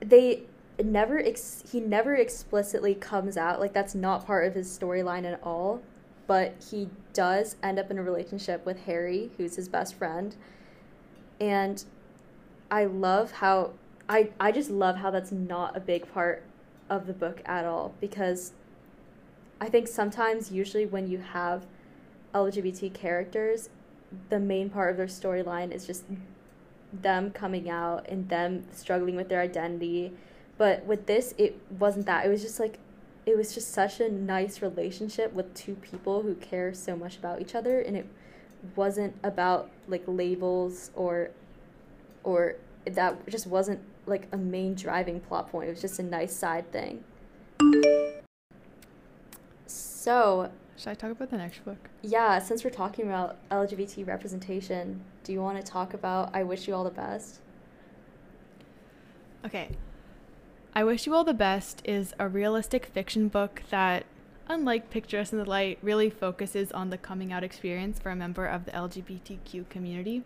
they 0.00 0.44
never 0.82 1.18
ex- 1.18 1.64
he 1.70 1.80
never 1.80 2.14
explicitly 2.14 2.94
comes 2.94 3.36
out 3.36 3.60
like 3.60 3.72
that's 3.72 3.94
not 3.94 4.26
part 4.26 4.46
of 4.46 4.54
his 4.54 4.68
storyline 4.68 5.24
at 5.24 5.40
all, 5.42 5.82
but 6.26 6.54
he 6.70 6.88
does 7.12 7.56
end 7.62 7.78
up 7.78 7.90
in 7.90 7.98
a 7.98 8.02
relationship 8.02 8.64
with 8.66 8.84
Harry, 8.84 9.30
who's 9.36 9.56
his 9.56 9.68
best 9.68 9.94
friend. 9.94 10.36
And 11.40 11.84
I 12.70 12.84
love 12.84 13.32
how 13.32 13.72
I 14.08 14.30
I 14.38 14.52
just 14.52 14.70
love 14.70 14.96
how 14.96 15.10
that's 15.10 15.32
not 15.32 15.76
a 15.76 15.80
big 15.80 16.12
part 16.12 16.42
of 16.88 17.06
the 17.06 17.12
book 17.12 17.42
at 17.46 17.64
all 17.64 17.94
because 18.00 18.52
I 19.60 19.68
think 19.68 19.88
sometimes 19.88 20.52
usually 20.52 20.86
when 20.86 21.08
you 21.08 21.18
have 21.18 21.66
LGBT 22.34 22.92
characters, 22.92 23.70
the 24.28 24.38
main 24.38 24.68
part 24.70 24.90
of 24.90 24.96
their 24.96 25.06
storyline 25.06 25.72
is 25.72 25.86
just 25.86 26.04
them 26.92 27.30
coming 27.30 27.68
out 27.68 28.06
and 28.08 28.28
them 28.28 28.64
struggling 28.72 29.16
with 29.16 29.28
their 29.28 29.40
identity. 29.40 30.12
But 30.58 30.84
with 30.84 31.06
this, 31.06 31.34
it 31.38 31.60
wasn't 31.78 32.06
that. 32.06 32.26
It 32.26 32.28
was 32.28 32.42
just 32.42 32.58
like, 32.58 32.78
it 33.26 33.36
was 33.36 33.54
just 33.54 33.72
such 33.72 34.00
a 34.00 34.10
nice 34.10 34.62
relationship 34.62 35.32
with 35.32 35.52
two 35.54 35.74
people 35.74 36.22
who 36.22 36.34
care 36.36 36.72
so 36.72 36.96
much 36.96 37.16
about 37.16 37.40
each 37.40 37.54
other. 37.54 37.80
And 37.80 37.96
it 37.96 38.06
wasn't 38.74 39.14
about 39.22 39.70
like 39.88 40.04
labels 40.06 40.90
or, 40.94 41.30
or 42.24 42.56
that 42.86 43.26
just 43.28 43.46
wasn't 43.46 43.80
like 44.06 44.28
a 44.32 44.36
main 44.36 44.74
driving 44.74 45.20
plot 45.20 45.50
point. 45.50 45.68
It 45.68 45.72
was 45.72 45.80
just 45.80 45.98
a 45.98 46.02
nice 46.02 46.34
side 46.34 46.70
thing. 46.72 47.04
So, 49.66 50.50
should 50.76 50.90
I 50.90 50.94
talk 50.94 51.10
about 51.10 51.30
the 51.30 51.38
next 51.38 51.64
book? 51.64 51.90
Yeah, 52.02 52.38
since 52.38 52.62
we're 52.62 52.70
talking 52.70 53.06
about 53.06 53.36
LGBT 53.50 54.06
representation, 54.06 55.02
do 55.24 55.32
you 55.32 55.42
want 55.42 55.56
to 55.56 55.62
talk 55.62 55.94
about 55.94 56.30
I 56.32 56.44
Wish 56.44 56.68
You 56.68 56.74
All 56.74 56.84
the 56.84 56.90
Best? 56.90 57.40
Okay. 59.44 59.70
I 60.76 60.84
Wish 60.84 61.06
You 61.06 61.14
All 61.14 61.24
the 61.24 61.32
Best 61.32 61.80
is 61.86 62.12
a 62.18 62.28
realistic 62.28 62.84
fiction 62.84 63.28
book 63.28 63.62
that, 63.70 64.04
unlike 64.46 64.90
Picture 64.90 65.18
Us 65.18 65.32
in 65.32 65.38
the 65.38 65.46
Light, 65.46 65.78
really 65.80 66.10
focuses 66.10 66.70
on 66.70 66.90
the 66.90 66.98
coming 66.98 67.32
out 67.32 67.42
experience 67.42 67.98
for 67.98 68.10
a 68.10 68.14
member 68.14 68.44
of 68.44 68.66
the 68.66 68.72
LGBTQ 68.72 69.70
community. 69.70 70.22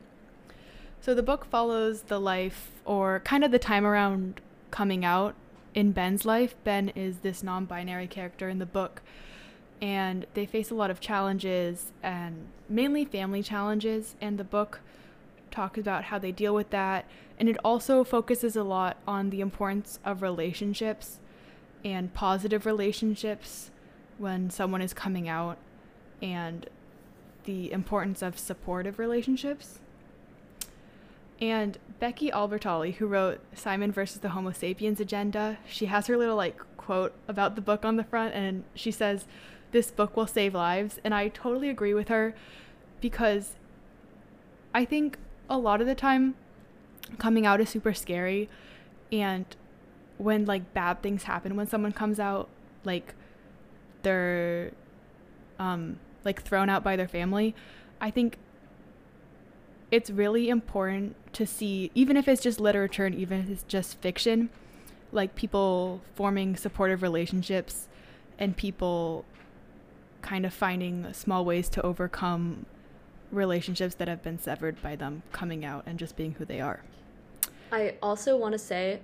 So 1.00 1.14
the 1.14 1.22
book 1.22 1.44
follows 1.44 2.02
the 2.02 2.18
life, 2.18 2.72
or 2.84 3.20
kind 3.20 3.44
of 3.44 3.52
the 3.52 3.60
time 3.60 3.86
around 3.86 4.40
coming 4.72 5.04
out 5.04 5.36
in 5.72 5.92
Ben's 5.92 6.24
life. 6.24 6.56
Ben 6.64 6.88
is 6.96 7.18
this 7.18 7.44
non 7.44 7.64
binary 7.64 8.08
character 8.08 8.48
in 8.48 8.58
the 8.58 8.66
book 8.66 9.02
and 9.80 10.26
they 10.34 10.46
face 10.46 10.68
a 10.68 10.74
lot 10.74 10.90
of 10.90 10.98
challenges 10.98 11.92
and 12.02 12.48
mainly 12.68 13.04
family 13.04 13.44
challenges 13.44 14.16
and 14.20 14.36
the 14.36 14.44
book 14.44 14.80
talks 15.50 15.78
about 15.78 16.04
how 16.04 16.18
they 16.18 16.32
deal 16.32 16.54
with 16.54 16.70
that 16.70 17.04
and 17.38 17.48
it 17.48 17.56
also 17.64 18.04
focuses 18.04 18.56
a 18.56 18.62
lot 18.62 18.96
on 19.06 19.30
the 19.30 19.40
importance 19.40 19.98
of 20.04 20.22
relationships 20.22 21.18
and 21.84 22.12
positive 22.14 22.66
relationships 22.66 23.70
when 24.18 24.50
someone 24.50 24.82
is 24.82 24.92
coming 24.92 25.28
out 25.28 25.56
and 26.20 26.68
the 27.44 27.72
importance 27.72 28.20
of 28.22 28.38
supportive 28.38 28.98
relationships 28.98 29.78
and 31.40 31.78
Becky 31.98 32.30
Albertalli, 32.30 32.94
who 32.94 33.06
wrote 33.06 33.40
Simon 33.54 33.90
versus 33.90 34.20
the 34.20 34.30
Homo 34.30 34.52
sapiens 34.52 35.00
agenda, 35.00 35.58
she 35.66 35.86
has 35.86 36.06
her 36.06 36.16
little 36.16 36.36
like 36.36 36.58
quote 36.76 37.14
about 37.26 37.54
the 37.54 37.62
book 37.62 37.84
on 37.84 37.96
the 37.96 38.04
front 38.04 38.34
and 38.34 38.64
she 38.74 38.90
says 38.90 39.24
this 39.72 39.90
book 39.90 40.16
will 40.16 40.26
save 40.26 40.54
lives. 40.54 41.00
And 41.02 41.14
I 41.14 41.28
totally 41.28 41.70
agree 41.70 41.94
with 41.94 42.08
her 42.08 42.34
because 43.00 43.56
I 44.74 44.84
think 44.84 45.18
a 45.50 45.58
lot 45.58 45.80
of 45.80 45.86
the 45.86 45.94
time 45.94 46.36
coming 47.18 47.44
out 47.44 47.60
is 47.60 47.68
super 47.68 47.92
scary. 47.92 48.48
And 49.12 49.44
when 50.16 50.46
like 50.46 50.72
bad 50.72 51.02
things 51.02 51.24
happen 51.24 51.56
when 51.56 51.66
someone 51.66 51.92
comes 51.92 52.20
out, 52.20 52.48
like 52.84 53.14
they're 54.02 54.72
um, 55.58 55.98
like 56.24 56.42
thrown 56.42 56.70
out 56.70 56.84
by 56.84 56.96
their 56.96 57.08
family, 57.08 57.54
I 58.00 58.10
think 58.10 58.38
it's 59.90 60.08
really 60.08 60.48
important 60.48 61.16
to 61.34 61.46
see, 61.46 61.90
even 61.94 62.16
if 62.16 62.28
it's 62.28 62.40
just 62.40 62.60
literature 62.60 63.04
and 63.04 63.14
even 63.14 63.40
if 63.40 63.50
it's 63.50 63.64
just 63.64 64.00
fiction, 64.00 64.50
like 65.10 65.34
people 65.34 66.00
forming 66.14 66.56
supportive 66.56 67.02
relationships 67.02 67.88
and 68.38 68.56
people 68.56 69.24
kind 70.22 70.46
of 70.46 70.54
finding 70.54 71.12
small 71.12 71.44
ways 71.44 71.68
to 71.70 71.82
overcome 71.82 72.66
relationships 73.30 73.94
that 73.96 74.08
have 74.08 74.22
been 74.22 74.38
severed 74.38 74.80
by 74.82 74.96
them 74.96 75.22
coming 75.32 75.64
out 75.64 75.84
and 75.86 75.98
just 75.98 76.16
being 76.16 76.32
who 76.32 76.44
they 76.44 76.60
are. 76.60 76.82
I 77.72 77.94
also 78.02 78.36
want 78.36 78.52
to 78.52 78.58
say 78.58 79.00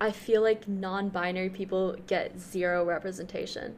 I 0.00 0.12
feel 0.12 0.40
like 0.40 0.66
non-binary 0.66 1.50
people 1.50 1.96
get 2.06 2.40
zero 2.40 2.84
representation. 2.84 3.76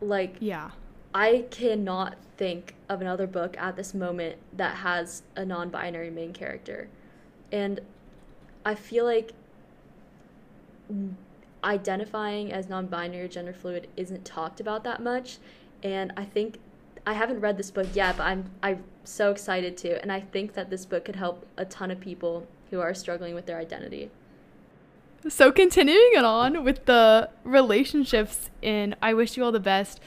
Like 0.00 0.36
Yeah. 0.40 0.72
I 1.14 1.46
cannot 1.50 2.16
think 2.36 2.74
of 2.90 3.00
another 3.00 3.26
book 3.26 3.56
at 3.58 3.76
this 3.76 3.94
moment 3.94 4.36
that 4.52 4.76
has 4.76 5.22
a 5.34 5.44
non-binary 5.44 6.10
main 6.10 6.34
character. 6.34 6.88
And 7.50 7.80
I 8.66 8.74
feel 8.74 9.06
like 9.06 9.32
identifying 11.64 12.52
as 12.52 12.68
non-binary 12.68 13.24
or 13.24 13.28
gender 13.28 13.54
fluid 13.54 13.88
isn't 13.96 14.24
talked 14.24 14.60
about 14.60 14.84
that 14.84 15.02
much 15.02 15.38
and 15.82 16.12
I 16.16 16.24
think 16.24 16.58
I 17.06 17.12
haven't 17.12 17.40
read 17.40 17.56
this 17.56 17.70
book 17.70 17.86
yet, 17.94 18.16
but 18.16 18.24
I'm 18.24 18.50
I'm 18.62 18.84
so 19.04 19.30
excited 19.30 19.76
to 19.78 20.02
and 20.02 20.10
I 20.10 20.20
think 20.20 20.54
that 20.54 20.68
this 20.70 20.84
book 20.84 21.04
could 21.04 21.16
help 21.16 21.46
a 21.56 21.64
ton 21.64 21.90
of 21.90 22.00
people 22.00 22.46
who 22.70 22.80
are 22.80 22.92
struggling 22.92 23.34
with 23.34 23.46
their 23.46 23.58
identity. 23.58 24.10
So 25.28 25.50
continuing 25.50 26.10
it 26.12 26.24
on 26.24 26.64
with 26.64 26.84
the 26.84 27.30
relationships 27.44 28.50
in 28.60 28.94
I 29.00 29.14
Wish 29.14 29.36
You 29.36 29.44
All 29.44 29.52
the 29.52 29.60
Best, 29.60 30.00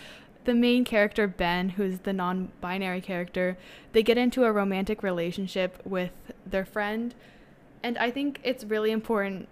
the 0.46 0.54
main 0.54 0.86
character 0.86 1.28
Ben, 1.28 1.70
who's 1.70 2.00
the 2.00 2.14
non-binary 2.14 3.02
character, 3.02 3.58
they 3.92 4.04
get 4.04 4.18
into 4.18 4.44
a 4.44 4.52
romantic 4.52 5.04
relationship 5.04 5.82
with 5.86 6.12
their 6.46 6.66
friend, 6.66 7.16
and 7.84 7.98
I 7.98 8.12
think 8.12 8.40
it's 8.44 8.64
really 8.64 8.92
important 8.92 9.50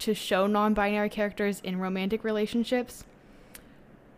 to 0.00 0.14
show 0.14 0.46
non-binary 0.46 1.10
characters 1.10 1.60
in 1.60 1.78
romantic 1.78 2.24
relationships 2.24 3.04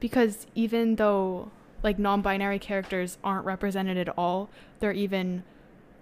because 0.01 0.47
even 0.55 0.97
though 0.97 1.51
like 1.85 1.99
non-binary 1.99 2.59
characters 2.59 3.19
aren't 3.23 3.45
represented 3.45 3.99
at 3.99 4.09
all, 4.19 4.49
they're 4.81 4.93
even 4.93 5.45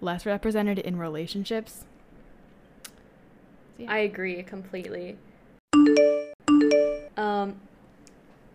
less 0.01 0.25
represented 0.25 0.79
in 0.79 0.97
relationships. 0.97 1.83
So, 2.83 2.91
yeah. 3.77 3.91
I 3.91 3.97
agree 3.99 4.41
completely. 4.43 5.17
Um, 7.17 7.55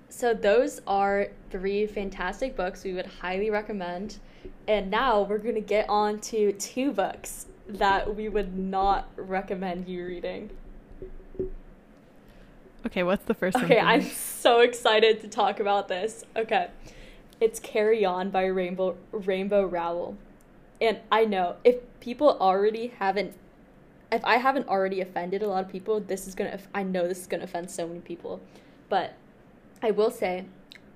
so 0.08 0.34
those 0.34 0.80
are 0.86 1.28
three 1.50 1.86
fantastic 1.86 2.56
books 2.56 2.82
we 2.82 2.94
would 2.94 3.06
highly 3.06 3.50
recommend. 3.50 4.18
And 4.66 4.90
now 4.90 5.22
we're 5.22 5.38
gonna 5.38 5.60
get 5.60 5.88
on 5.88 6.20
to 6.20 6.52
two 6.52 6.92
books 6.92 7.46
that 7.68 8.16
we 8.16 8.28
would 8.28 8.56
not 8.56 9.08
recommend 9.16 9.86
you 9.86 10.06
reading. 10.06 10.50
Okay, 12.86 13.02
what's 13.02 13.24
the 13.24 13.34
first 13.34 13.56
one? 13.56 13.64
Okay. 13.66 13.78
I'm 13.78 14.02
so 14.02 14.60
excited 14.60 15.20
to 15.20 15.28
talk 15.28 15.60
about 15.60 15.88
this. 15.88 16.24
Okay. 16.36 16.68
It's 17.40 17.60
Carry 17.60 18.04
On 18.04 18.30
by 18.30 18.46
Rainbow 18.46 18.96
Rainbow 19.12 19.64
Rowell. 19.64 20.16
And 20.80 20.98
I 21.10 21.24
know 21.24 21.56
if 21.62 21.76
people 22.00 22.36
already 22.40 22.88
haven't 22.98 23.34
if 24.10 24.24
I 24.24 24.38
haven't 24.38 24.68
already 24.68 25.00
offended 25.00 25.42
a 25.42 25.48
lot 25.48 25.64
of 25.64 25.70
people, 25.70 26.00
this 26.00 26.26
is 26.26 26.34
going 26.34 26.50
to 26.50 26.58
I 26.74 26.82
know 26.82 27.06
this 27.06 27.20
is 27.20 27.26
going 27.28 27.40
to 27.40 27.44
offend 27.44 27.70
so 27.70 27.86
many 27.86 28.00
people. 28.00 28.40
But 28.88 29.14
I 29.82 29.92
will 29.92 30.10
say 30.10 30.46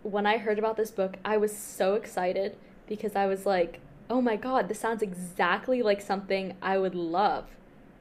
when 0.03 0.27
I 0.27 0.39
heard 0.39 0.59
about 0.59 0.77
this 0.77 0.91
book, 0.91 1.17
I 1.25 1.37
was 1.37 1.57
so 1.57 1.95
excited 1.95 2.57
because 2.89 3.15
I 3.15 3.27
was 3.27 3.47
like, 3.47 3.79
"Oh 4.11 4.21
my 4.21 4.35
god, 4.35 4.69
this 4.69 4.81
sounds 4.81 5.03
exactly 5.03 5.81
like 5.81 6.01
something 6.01 6.57
I 6.61 6.77
would 6.77 6.97
love." 6.97 7.45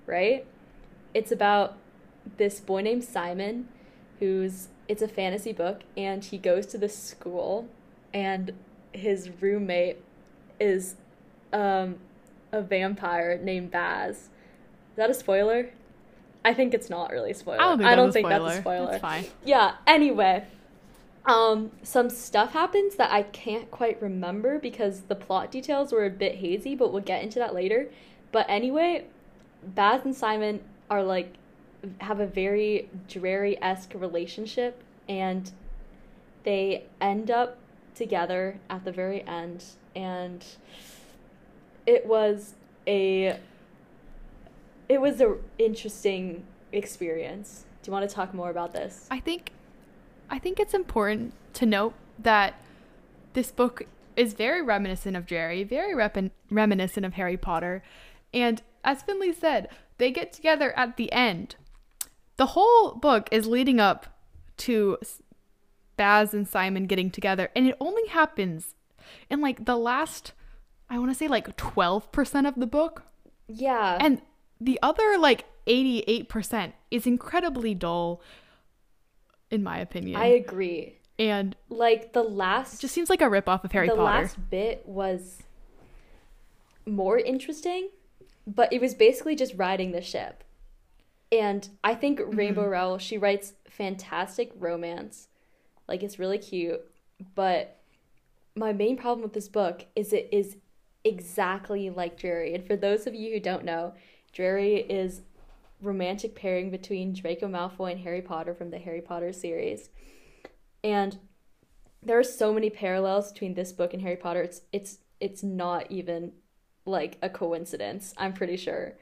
Right? 0.08 0.47
It's 1.13 1.32
about 1.32 1.77
this 2.38 2.60
boy 2.60 2.82
named 2.82 3.04
Simon 3.04 3.67
who's 4.19 4.69
it's 4.88 5.01
a 5.04 5.08
fantasy 5.08 5.54
book 5.54 5.82
and 5.95 6.23
he 6.23 6.38
goes 6.39 6.65
to 6.67 6.77
this 6.80 6.97
school 6.97 7.67
and 8.13 8.52
his 8.93 9.30
roommate 9.41 9.97
is 10.60 10.95
um 11.54 11.95
a 12.52 12.62
vampire 12.62 13.39
named 13.41 13.71
Baz. 13.71 14.15
Is 14.15 14.97
that 14.97 15.10
a 15.10 15.13
spoiler? 15.13 15.69
I 16.43 16.54
think 16.54 16.74
it's 16.74 16.89
not 16.89 17.12
really 17.12 17.32
a 17.32 17.36
spoiler. 17.36 17.62
I 17.62 17.65
don't 17.65 17.78
think, 17.78 17.88
I 17.88 17.89
that's 17.91 17.97
don't 17.97 18.10
a 18.10 18.12
think 18.12 18.28
spoiler. 18.28 18.43
that's 18.45 18.58
a 18.58 18.62
spoiler. 18.62 18.91
That's 18.91 19.02
fine. 19.02 19.26
Yeah, 19.45 19.76
anyway. 19.88 20.45
Um 21.26 21.71
some 21.84 22.10
stuff 22.10 22.54
happens 22.54 22.95
that 22.95 23.12
I 23.12 23.24
can't 23.24 23.69
quite 23.71 24.02
remember 24.02 24.60
because 24.60 25.02
the 25.02 25.15
plot 25.15 25.52
details 25.52 25.91
were 25.91 26.06
a 26.06 26.10
bit 26.10 26.36
hazy, 26.36 26.76
but 26.76 26.91
we'll 26.91 27.04
get 27.04 27.24
into 27.24 27.39
that 27.39 27.54
later. 27.54 27.89
But 28.32 28.45
anyway, 28.50 29.06
Baz 29.63 30.04
and 30.04 30.15
Simon 30.15 30.62
are 30.89 31.04
like 31.04 31.34
have 32.00 32.19
a 32.19 32.28
very 32.28 32.89
Drarry-esque 33.08 33.93
relationship 33.95 34.84
and 35.10 35.52
they 36.43 36.86
end 37.00 37.32
up 37.32 37.58
together 37.95 38.60
at 38.69 38.86
the 38.86 38.91
very 38.91 39.25
end 39.27 39.63
and 39.95 40.45
it 41.86 42.06
was 42.06 42.56
a 42.88 43.38
it 44.89 44.99
was 44.99 45.21
a 45.21 45.38
interesting 45.58 46.43
experience. 46.71 47.65
Do 47.82 47.89
you 47.89 47.93
want 47.93 48.10
to 48.10 48.13
talk 48.13 48.34
more 48.34 48.49
about 48.49 48.73
this? 48.73 49.08
I 49.10 49.19
think 49.19 49.51
I 50.30 50.39
think 50.39 50.60
it's 50.60 50.73
important 50.73 51.34
to 51.54 51.65
note 51.65 51.93
that 52.19 52.56
this 53.34 53.51
book 53.51 53.84
is 54.15 54.34
very 54.34 54.62
reminiscent 54.62 55.15
of 55.15 55.25
Jerry, 55.25 55.63
very 55.63 55.95
rep- 55.95 56.17
reminiscent 56.49 57.06
of 57.06 57.13
Harry 57.13 57.38
Potter. 57.38 57.84
And 58.34 58.62
as 58.84 59.01
Finley 59.01 59.34
said, 59.34 59.69
they 59.97 60.12
get 60.12 60.34
together 60.34 60.77
at 60.77 60.97
the 60.97 61.12
end. 61.12 61.56
The 62.38 62.47
whole 62.47 62.93
book 62.93 63.30
is 63.32 63.47
leading 63.47 63.80
up 63.80 64.08
to 64.58 64.97
Baz 65.97 66.34
and 66.34 66.47
Simon 66.47 66.86
getting 66.86 67.10
together, 67.10 67.49
and 67.56 67.67
it 67.67 67.75
only 67.80 68.08
happens 68.08 68.75
in 69.30 69.41
like 69.41 69.65
the 69.65 69.75
last, 69.75 70.34
I 70.89 70.99
want 70.99 71.12
to 71.12 71.15
say 71.15 71.27
like 71.27 71.56
12% 71.58 72.47
of 72.47 72.56
the 72.56 72.67
book. 72.67 73.04
Yeah. 73.47 73.97
And 73.99 74.21
the 74.60 74.80
other 74.82 75.17
like 75.17 75.45
88% 75.67 76.73
is 76.89 77.06
incredibly 77.06 77.73
dull, 77.73 78.21
in 79.49 79.63
my 79.63 79.80
opinion. 79.80 80.19
I 80.19 80.27
agree. 80.27 80.97
and 81.19 81.56
Like 81.69 82.13
the 82.13 82.23
last 82.23 82.82
just 82.82 82.93
seems 82.93 83.10
like 83.10 83.21
a 83.21 83.25
ripoff 83.25 83.63
of 83.63 83.71
Harry 83.71 83.88
the 83.88 83.95
Potter. 83.95 84.04
last 84.04 84.49
bit 84.49 84.84
was 84.86 85.43
more 86.86 87.19
interesting, 87.19 87.89
but 88.47 88.71
it 88.73 88.82
was 88.82 88.95
basically 88.95 89.36
just 89.36 89.54
riding 89.56 89.91
the 89.91 90.01
ship. 90.01 90.43
And 91.32 91.67
I 91.84 91.95
think 91.95 92.19
mm-hmm. 92.19 92.36
Rainbow 92.36 92.67
Rowell, 92.67 92.97
she 92.97 93.17
writes 93.17 93.54
fantastic 93.69 94.51
romance. 94.56 95.27
Like 95.91 96.04
it's 96.04 96.17
really 96.17 96.38
cute, 96.38 96.80
but 97.36 97.82
my 98.56 98.71
main 98.71 98.95
problem 98.95 99.21
with 99.23 99.34
this 99.34 99.49
book 99.49 99.88
is 99.93 100.13
it 100.13 100.30
is 100.32 100.56
exactly 101.04 101.89
like 101.89 102.17
Drarry. 102.17 102.56
And 102.56 102.65
for 102.65 102.77
those 102.77 103.08
of 103.08 103.13
you 103.13 103.34
who 103.34 103.41
don't 103.41 103.65
know, 103.65 103.93
Drarry 104.32 104.77
is 104.77 105.23
romantic 105.82 106.34
pairing 106.34 106.71
between 106.71 107.12
Draco 107.12 107.49
Malfoy 107.49 107.91
and 107.91 107.99
Harry 107.99 108.21
Potter 108.21 108.54
from 108.54 108.69
the 108.69 108.77
Harry 108.77 109.01
Potter 109.01 109.34
series. 109.34 109.89
And 110.82 111.19
there 112.01 112.17
are 112.17 112.23
so 112.23 112.54
many 112.54 112.69
parallels 112.69 113.34
between 113.34 113.56
this 113.56 113.73
book 113.73 113.93
and 113.93 114.01
Harry 114.01 114.15
Potter. 114.15 114.43
It's 114.43 114.62
it's 114.71 114.99
it's 115.19 115.43
not 115.43 115.91
even 115.91 116.32
like 116.86 117.17
a 117.21 117.30
coincidence, 117.30 118.13
I'm 118.15 118.32
pretty 118.32 118.56
sure. 118.56 118.93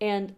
And 0.00 0.36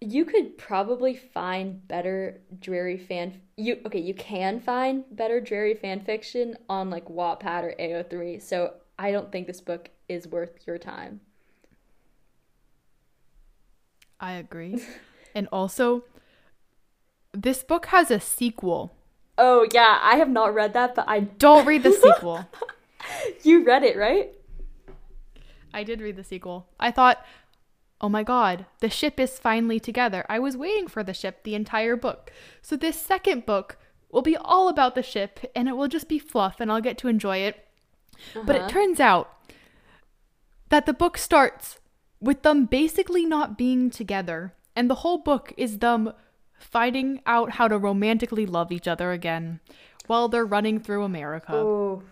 you 0.00 0.24
could 0.24 0.56
probably 0.56 1.14
find 1.14 1.86
better 1.86 2.40
Drarry 2.58 2.96
fan 2.96 3.40
you 3.56 3.78
okay, 3.84 4.00
you 4.00 4.14
can 4.14 4.60
find 4.60 5.04
better 5.10 5.40
Drarry 5.40 5.74
fan 5.74 6.00
fiction 6.00 6.56
on 6.68 6.90
like 6.90 7.06
Wattpad 7.06 7.64
or 7.64 7.74
AO3. 7.78 8.40
So 8.42 8.74
I 8.98 9.12
don't 9.12 9.30
think 9.30 9.46
this 9.46 9.60
book 9.60 9.90
is 10.08 10.26
worth 10.26 10.66
your 10.66 10.78
time. 10.78 11.20
I 14.18 14.32
agree. 14.32 14.82
and 15.34 15.48
also, 15.52 16.04
this 17.32 17.62
book 17.62 17.86
has 17.86 18.10
a 18.10 18.20
sequel. 18.20 18.92
Oh 19.36 19.66
yeah, 19.72 19.98
I 20.02 20.16
have 20.16 20.30
not 20.30 20.54
read 20.54 20.72
that, 20.74 20.94
but 20.94 21.06
I 21.08 21.20
Don't 21.38 21.66
read 21.66 21.82
the 21.82 21.92
sequel. 21.92 22.46
you 23.42 23.64
read 23.64 23.82
it, 23.82 23.96
right? 23.96 24.34
I 25.72 25.84
did 25.84 26.00
read 26.00 26.16
the 26.16 26.24
sequel. 26.24 26.66
I 26.80 26.90
thought, 26.90 27.24
oh 28.00 28.08
my 28.08 28.22
god, 28.22 28.66
the 28.80 28.90
ship 28.90 29.20
is 29.20 29.38
finally 29.38 29.78
together. 29.80 30.24
I 30.28 30.38
was 30.38 30.56
waiting 30.56 30.88
for 30.88 31.02
the 31.02 31.14
ship 31.14 31.42
the 31.42 31.54
entire 31.54 31.96
book. 31.96 32.32
So, 32.62 32.76
this 32.76 33.00
second 33.00 33.46
book 33.46 33.76
will 34.10 34.22
be 34.22 34.36
all 34.36 34.68
about 34.68 34.94
the 34.94 35.02
ship 35.02 35.40
and 35.54 35.68
it 35.68 35.76
will 35.76 35.88
just 35.88 36.08
be 36.08 36.18
fluff 36.18 36.60
and 36.60 36.70
I'll 36.72 36.80
get 36.80 36.98
to 36.98 37.08
enjoy 37.08 37.38
it. 37.38 37.66
But 38.34 38.56
it 38.56 38.62
Uh-huh. 38.62 38.68
turns 38.70 39.00
out 39.00 39.36
that 40.68 40.86
the 40.86 40.92
book 40.92 41.16
starts 41.18 41.78
with 42.20 42.42
them 42.42 42.66
basically 42.66 43.24
not 43.24 43.56
being 43.56 43.88
together, 43.90 44.52
and 44.76 44.88
the 44.90 44.96
whole 44.96 45.18
book 45.18 45.52
is 45.56 45.78
them 45.78 46.12
finding 46.58 47.20
out 47.26 47.52
how 47.52 47.66
to 47.66 47.78
romantically 47.78 48.44
love 48.46 48.70
each 48.70 48.86
other 48.86 49.10
again 49.12 49.60
while 50.06 50.28
they're 50.28 50.44
running 50.44 50.78
through 50.78 51.02
America. 51.04 51.52
Oh, 51.54 52.02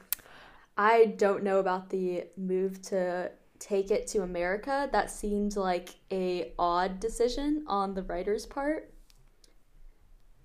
I 0.77 1.07
don't 1.17 1.43
know 1.43 1.59
about 1.59 1.91
the 1.91 2.25
move 2.37 2.81
to 2.83 3.33
take 3.59 3.91
it 3.91 4.07
to 4.09 4.23
America. 4.23 4.89
That 4.93 5.11
seemed 5.11 5.57
like 5.57 5.91
a 6.13 6.53
odd 6.59 7.01
decision 7.01 7.65
on 7.67 7.95
the 7.95 8.03
writer's 8.03 8.47
part. 8.47 8.93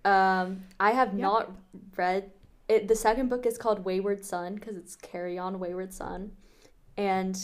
Um, 0.06 0.64
I 0.80 0.92
have 0.92 1.14
not 1.14 1.52
read 1.96 2.32
it. 2.68 2.88
The 2.88 2.96
second 2.96 3.30
book 3.30 3.46
is 3.46 3.58
called 3.58 3.86
Wayward 3.86 4.26
Son 4.26 4.56
because 4.56 4.76
it's 4.76 4.96
Carry 4.96 5.38
On 5.38 5.60
Wayward 5.60 5.94
Son, 5.94 6.32
and 6.98 7.40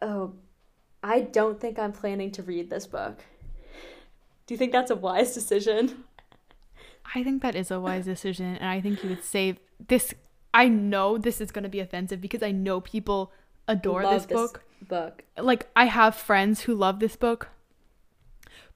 oh, 0.00 0.32
I 1.02 1.20
don't 1.20 1.60
think 1.60 1.78
I'm 1.78 1.92
planning 1.92 2.30
to 2.32 2.42
read 2.42 2.70
this 2.70 2.86
book. 2.86 3.18
Do 4.46 4.54
you 4.54 4.58
think 4.58 4.72
that's 4.72 4.90
a 4.90 4.96
wise 4.96 5.34
decision? 5.34 6.04
I 7.14 7.22
think 7.22 7.42
that 7.42 7.54
is 7.54 7.70
a 7.70 7.80
wise 7.80 8.06
decision, 8.06 8.56
and 8.56 8.68
I 8.68 8.80
think 8.80 9.02
you 9.02 9.10
would 9.10 9.24
save 9.24 9.58
this. 9.88 10.14
I 10.54 10.68
know 10.68 11.18
this 11.18 11.40
is 11.40 11.50
going 11.50 11.64
to 11.64 11.70
be 11.70 11.80
offensive 11.80 12.20
because 12.20 12.42
I 12.42 12.52
know 12.52 12.80
people 12.80 13.32
adore 13.68 14.02
Love 14.02 14.26
this 14.28 14.36
book. 14.36 14.62
book. 14.88 15.24
Like, 15.36 15.68
I 15.74 15.86
have 15.86 16.14
friends 16.14 16.62
who 16.62 16.74
love 16.74 17.00
this 17.00 17.16
book, 17.16 17.48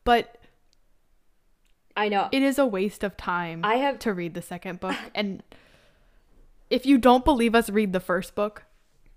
but 0.05 0.39
I 1.97 2.09
know. 2.09 2.29
it 2.33 2.43
is 2.43 2.59
a 2.59 2.67
waste 2.67 3.03
of 3.03 3.17
time 3.17 3.63
I 3.65 3.77
have 3.77 3.99
to 4.01 4.13
read 4.13 4.35
the 4.35 4.43
second 4.43 4.81
book. 4.81 4.97
And 5.15 5.43
if 6.69 6.85
you 6.85 6.99
don't 6.99 7.25
believe 7.25 7.55
us, 7.55 7.71
read 7.71 7.93
the 7.93 8.01
first 8.01 8.35
book. 8.35 8.65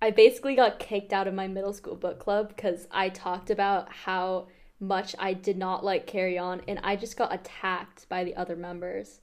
I 0.01 0.12
basically 0.12 0.55
got 0.55 0.79
kicked 0.79 1.12
out 1.12 1.27
of 1.27 1.34
my 1.34 1.47
middle 1.47 1.73
school 1.73 1.95
book 1.95 2.19
club 2.19 2.49
because 2.49 2.88
I 2.89 3.10
talked 3.10 3.49
about 3.49 3.91
how 3.91 4.47
much 4.79 5.13
I 5.19 5.34
did 5.34 5.58
not 5.58 5.84
like 5.84 6.08
Carry 6.08 6.38
On, 6.38 6.62
and 6.67 6.79
I 6.84 6.95
just 6.95 7.17
got 7.17 7.34
attacked 7.34 8.08
by 8.08 8.23
the 8.23 8.36
other 8.36 8.55
members. 8.55 9.19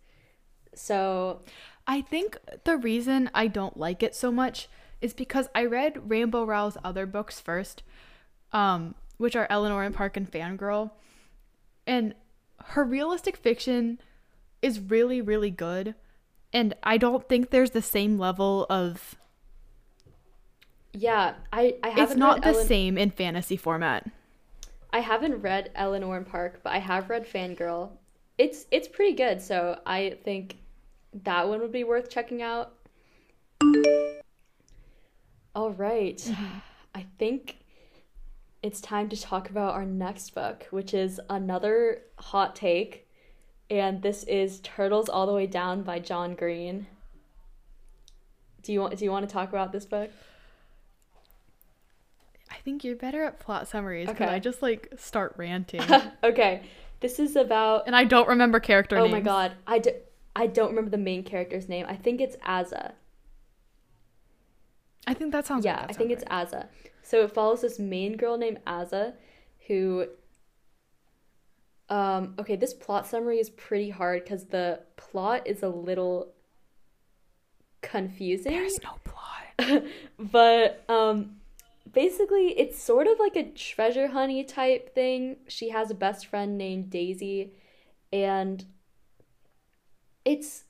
So, 0.74 1.40
I 1.86 2.02
think 2.02 2.36
the 2.64 2.76
reason 2.76 3.30
I 3.32 3.46
don't 3.46 3.78
like 3.78 4.02
it 4.02 4.14
so 4.14 4.30
much 4.30 4.68
is 5.00 5.14
because 5.14 5.48
I 5.54 5.64
read 5.64 6.10
Rainbow 6.10 6.44
Rowell's 6.44 6.76
other 6.84 7.06
books 7.06 7.40
first, 7.40 7.82
um, 8.52 8.94
which 9.18 9.36
are 9.36 9.46
Eleanor 9.50 9.82
and 9.82 9.94
Park 9.94 10.16
and 10.16 10.30
Fangirl. 10.30 10.90
And 11.86 12.14
her 12.64 12.84
realistic 12.84 13.36
fiction 13.36 14.00
is 14.62 14.80
really, 14.80 15.20
really 15.20 15.50
good. 15.50 15.94
And 16.52 16.74
I 16.82 16.96
don't 16.96 17.28
think 17.28 17.50
there's 17.50 17.72
the 17.72 17.82
same 17.82 18.18
level 18.18 18.66
of. 18.70 19.16
yeah, 20.92 21.34
I, 21.52 21.76
I 21.82 21.90
haven't 21.90 22.04
It's 22.04 22.16
not 22.16 22.40
the 22.42 22.48
Ellen- 22.48 22.66
same 22.66 22.98
in 22.98 23.10
fantasy 23.10 23.56
format. 23.56 24.10
I 24.92 25.00
haven't 25.00 25.42
read 25.42 25.70
Eleanor 25.74 26.16
and 26.16 26.26
Park, 26.26 26.60
but 26.62 26.72
I 26.72 26.78
have 26.78 27.10
read 27.10 27.26
Fangirl. 27.30 27.90
It's 28.38 28.66
it's 28.70 28.88
pretty 28.88 29.14
good, 29.14 29.42
so 29.42 29.78
I 29.84 30.16
think 30.24 30.56
that 31.24 31.48
one 31.48 31.60
would 31.60 31.72
be 31.72 31.84
worth 31.84 32.08
checking 32.08 32.40
out. 32.42 32.72
All 35.56 35.70
right. 35.70 36.18
Mm-hmm. 36.18 36.44
I 36.94 37.06
think 37.18 37.56
it's 38.62 38.80
time 38.80 39.08
to 39.08 39.20
talk 39.20 39.50
about 39.50 39.74
our 39.74 39.84
next 39.84 40.34
book, 40.34 40.66
which 40.70 40.94
is 40.94 41.20
another 41.28 42.02
hot 42.18 42.54
take, 42.54 43.08
and 43.70 44.00
this 44.02 44.22
is 44.24 44.60
Turtles 44.60 45.08
All 45.08 45.26
the 45.26 45.32
Way 45.32 45.46
Down 45.46 45.82
by 45.82 45.98
John 45.98 46.34
Green. 46.34 46.86
Do 48.62 48.72
you 48.72 48.80
want 48.80 48.96
do 48.98 49.04
you 49.04 49.10
want 49.10 49.28
to 49.28 49.32
talk 49.32 49.48
about 49.48 49.72
this 49.72 49.84
book? 49.84 50.10
I 52.50 52.56
think 52.64 52.82
you're 52.84 52.96
better 52.96 53.24
at 53.24 53.38
plot 53.38 53.68
summaries 53.68 54.08
because 54.08 54.26
Okay. 54.26 54.34
I 54.34 54.38
just 54.38 54.62
like 54.62 54.92
start 54.96 55.34
ranting. 55.36 55.82
okay. 56.24 56.62
This 57.00 57.18
is 57.18 57.36
about 57.36 57.84
and 57.86 57.94
I 57.94 58.04
don't 58.04 58.28
remember 58.28 58.58
character 58.58 58.96
Oh 58.96 59.02
names. 59.02 59.12
my 59.12 59.20
god, 59.20 59.52
I, 59.66 59.78
do, 59.78 59.90
I 60.34 60.46
don't 60.48 60.70
remember 60.70 60.90
the 60.90 60.98
main 60.98 61.22
character's 61.22 61.68
name. 61.68 61.86
I 61.88 61.94
think 61.94 62.20
it's 62.20 62.36
Aza. 62.38 62.92
I 65.06 65.14
think 65.14 65.32
that 65.32 65.46
sounds 65.46 65.64
yeah, 65.64 65.78
right. 65.78 65.88
That 65.88 65.94
I 65.94 65.98
think 65.98 66.10
it's 66.10 66.24
Aza. 66.24 66.66
So 67.02 67.22
it 67.22 67.32
follows 67.32 67.60
this 67.60 67.78
main 67.78 68.16
girl 68.16 68.36
named 68.36 68.58
Aza 68.66 69.14
who 69.68 70.06
um 71.88 72.34
okay, 72.38 72.56
this 72.56 72.74
plot 72.74 73.06
summary 73.06 73.38
is 73.38 73.50
pretty 73.50 73.90
hard 73.90 74.26
cuz 74.26 74.44
the 74.44 74.80
plot 74.96 75.46
is 75.46 75.62
a 75.62 75.68
little 75.68 76.32
confusing. 77.82 78.52
There's 78.52 78.80
no 78.82 78.98
plot. 79.04 79.84
but 80.18 80.84
um 80.88 81.36
basically 81.92 82.58
it's 82.58 82.82
sort 82.82 83.06
of 83.06 83.18
like 83.18 83.36
a 83.36 83.50
treasure 83.50 84.08
honey 84.08 84.42
type 84.42 84.94
thing. 84.94 85.36
She 85.46 85.70
has 85.70 85.90
a 85.90 85.94
best 85.94 86.26
friend 86.26 86.58
named 86.58 86.90
Daisy 86.90 87.52
and 88.12 88.64
it's 90.24 90.64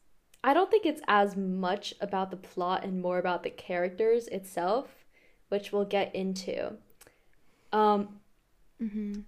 I 0.46 0.54
don't 0.54 0.70
think 0.70 0.86
it's 0.86 1.02
as 1.08 1.36
much 1.36 1.92
about 2.00 2.30
the 2.30 2.36
plot 2.36 2.84
and 2.84 3.02
more 3.02 3.18
about 3.18 3.42
the 3.42 3.50
characters 3.50 4.28
itself, 4.28 5.04
which 5.48 5.72
we'll 5.72 5.84
get 5.84 6.14
into. 6.14 6.74
Um 7.72 8.20
Mm-hmm. 8.82 9.20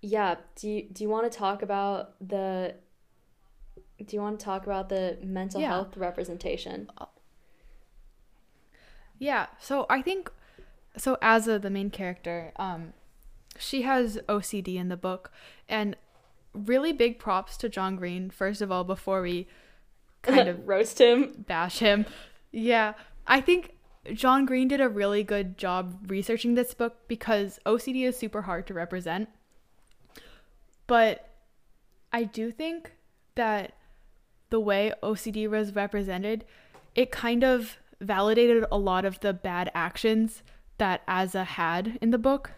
yeah, 0.00 0.36
do 0.56 0.68
you, 0.70 0.82
do 0.90 1.04
you 1.04 1.10
want 1.10 1.30
to 1.30 1.38
talk 1.38 1.62
about 1.62 2.14
the 2.26 2.74
do 4.06 4.16
you 4.16 4.22
want 4.22 4.38
to 4.40 4.44
talk 4.44 4.64
about 4.64 4.88
the 4.88 5.18
mental 5.22 5.60
Yeah. 5.60 5.68
health 5.68 5.96
representation? 5.96 6.90
Yeah, 9.18 9.46
so 9.60 9.86
I 9.88 10.02
think 10.02 10.30
so 10.96 11.16
Aza, 11.16 11.60
the 11.60 11.70
main 11.70 11.90
character, 11.90 12.52
um, 12.56 12.92
she 13.58 13.82
has 13.82 14.18
OCD 14.28 14.76
in 14.76 14.88
the 14.88 14.96
book, 14.96 15.30
and 15.68 15.96
really 16.52 16.92
big 16.92 17.18
props 17.18 17.56
to 17.58 17.68
John 17.68 17.96
Green. 17.96 18.30
First 18.30 18.60
of 18.62 18.70
all, 18.72 18.84
before 18.84 19.22
we 19.22 19.46
kind 20.24 20.48
of 20.48 20.66
roast 20.68 21.00
him. 21.00 21.44
bash 21.46 21.78
him, 21.78 22.06
yeah, 22.52 22.94
I 23.26 23.40
think 23.40 23.74
John 24.12 24.44
Green 24.44 24.68
did 24.68 24.80
a 24.80 24.88
really 24.88 25.22
good 25.22 25.56
job 25.56 26.10
researching 26.10 26.54
this 26.54 26.74
book 26.74 27.08
because 27.08 27.58
OCD 27.64 28.06
is 28.06 28.16
super 28.16 28.42
hard 28.42 28.66
to 28.66 28.74
represent. 28.74 29.28
But 30.86 31.30
I 32.12 32.24
do 32.24 32.50
think 32.50 32.92
that 33.34 33.72
the 34.50 34.60
way 34.60 34.92
OCD 35.02 35.48
was 35.48 35.74
represented, 35.74 36.44
it 36.94 37.10
kind 37.10 37.42
of 37.42 37.78
validated 38.00 38.64
a 38.70 38.78
lot 38.78 39.04
of 39.04 39.20
the 39.20 39.32
bad 39.32 39.70
actions 39.74 40.42
that 40.78 41.06
Aza 41.06 41.44
had 41.44 41.98
in 42.00 42.10
the 42.10 42.18
book. 42.18 42.52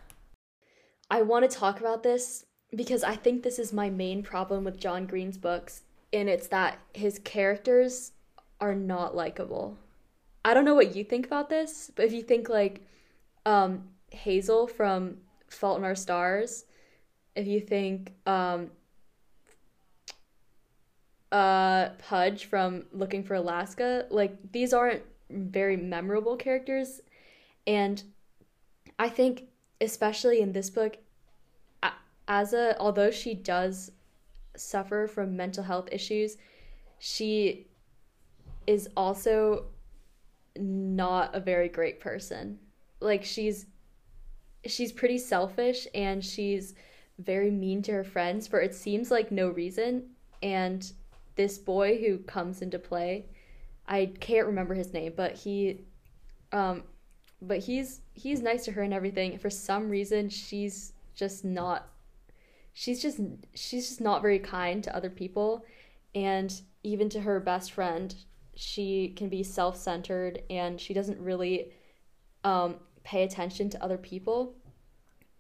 I 1.11 1.23
want 1.23 1.49
to 1.49 1.57
talk 1.57 1.81
about 1.81 2.03
this 2.03 2.45
because 2.75 3.05
I 3.05 3.15
think 3.15 3.43
this 3.43 3.59
is 3.59 3.73
my 3.73 3.89
main 3.89 4.23
problem 4.23 4.65
with 4.65 4.81
John 4.81 5.07
Green's 5.07 5.39
books, 5.39 5.83
and 6.17 6.31
it's 6.31 6.47
that 6.47 6.79
his 6.95 7.19
characters 7.19 8.13
are 8.59 8.75
not 8.75 9.15
likable. 9.15 9.77
I 10.47 10.55
don't 10.55 10.65
know 10.65 10.75
what 10.75 10.97
you 10.97 11.05
think 11.05 11.27
about 11.27 11.51
this, 11.51 11.91
but 11.95 12.07
if 12.07 12.13
you 12.13 12.23
think 12.23 12.49
like 12.49 12.81
um, 13.45 13.85
Hazel 14.11 14.67
from 14.67 15.19
Fault 15.49 15.79
in 15.79 15.85
Our 15.85 15.95
Stars, 15.95 16.65
if 17.35 17.47
you 17.47 17.61
think 17.61 18.15
um, 18.27 18.71
uh, 21.31 21.91
Pudge 21.99 22.47
from 22.47 22.87
Looking 22.93 23.23
for 23.23 23.35
Alaska, 23.35 24.07
like 24.09 24.53
these 24.53 24.73
aren't 24.73 25.03
very 25.29 25.77
memorable 25.77 26.37
characters, 26.37 27.03
and 27.67 28.03
I 28.99 29.11
think 29.11 29.49
especially 29.83 30.41
in 30.41 30.53
this 30.53 30.71
book, 30.71 30.97
as 32.27 32.55
A- 32.55 32.79
although 32.81 33.11
she 33.11 33.35
does 33.35 33.91
suffer 34.57 35.07
from 35.07 35.37
mental 35.37 35.65
health 35.65 35.89
issues, 35.93 36.37
she 36.99 37.67
is 38.67 38.89
also 38.97 39.67
not 40.59 41.35
a 41.35 41.41
very 41.41 41.69
great 41.69 42.01
person. 42.01 42.59
Like 43.01 43.25
she's 43.25 43.67
she's 44.67 44.93
pretty 44.93 45.19
selfish 45.19 45.87
and 45.95 46.25
she's 46.25 46.75
very 47.19 47.51
mean 47.51 47.83
to 47.83 47.93
her 47.93 48.05
friends 48.05 48.47
for 48.47 48.61
it 48.61 48.75
seems 48.75 49.11
like 49.11 49.31
no 49.31 49.49
reason 49.49 50.03
and 50.43 50.93
this 51.37 51.57
boy 51.57 51.99
who 51.99 52.19
comes 52.19 52.63
into 52.63 52.79
play 52.79 53.27
I 53.87 54.13
can't 54.21 54.47
remember 54.47 54.75
his 54.75 54.93
name 54.93 55.15
but 55.17 55.33
he 55.33 55.83
um 56.53 56.83
but 57.41 57.59
he's 57.59 58.01
he's 58.15 58.43
nice 58.43 58.65
to 58.65 58.73
her 58.73 58.83
and 58.83 58.93
everything 58.93 59.39
for 59.39 59.51
some 59.51 59.89
reason 59.89 60.29
she's 60.29 60.93
just 61.15 61.45
not 61.45 61.89
she's 62.79 63.01
just 63.01 63.19
she's 63.55 63.89
just 63.89 64.01
not 64.03 64.21
very 64.21 64.39
kind 64.39 64.85
to 64.85 64.95
other 64.95 65.09
people. 65.09 65.65
And 66.15 66.53
even 66.83 67.09
to 67.11 67.21
her 67.21 67.41
best 67.41 67.73
friend 67.73 68.15
she 68.59 69.13
can 69.17 69.29
be 69.29 69.43
self-centered 69.43 70.43
and 70.49 70.81
she 70.81 70.95
doesn't 70.95 71.21
really 71.21 71.73
um, 72.43 72.77
pay 73.05 73.23
attention 73.23 73.69
to 73.71 73.83
other 73.83 73.99
people. 73.99 74.55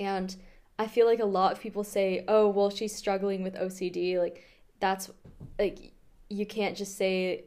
And 0.00 0.34
i 0.78 0.86
feel 0.86 1.06
like 1.06 1.20
a 1.20 1.24
lot 1.24 1.52
of 1.52 1.60
people 1.60 1.82
say 1.82 2.22
oh 2.28 2.46
well 2.48 2.68
she's 2.68 2.94
struggling 2.94 3.42
with 3.42 3.54
ocd 3.54 4.18
like 4.18 4.44
that's 4.78 5.10
like 5.58 5.94
you 6.28 6.44
can't 6.44 6.76
just 6.76 6.98
say 6.98 7.44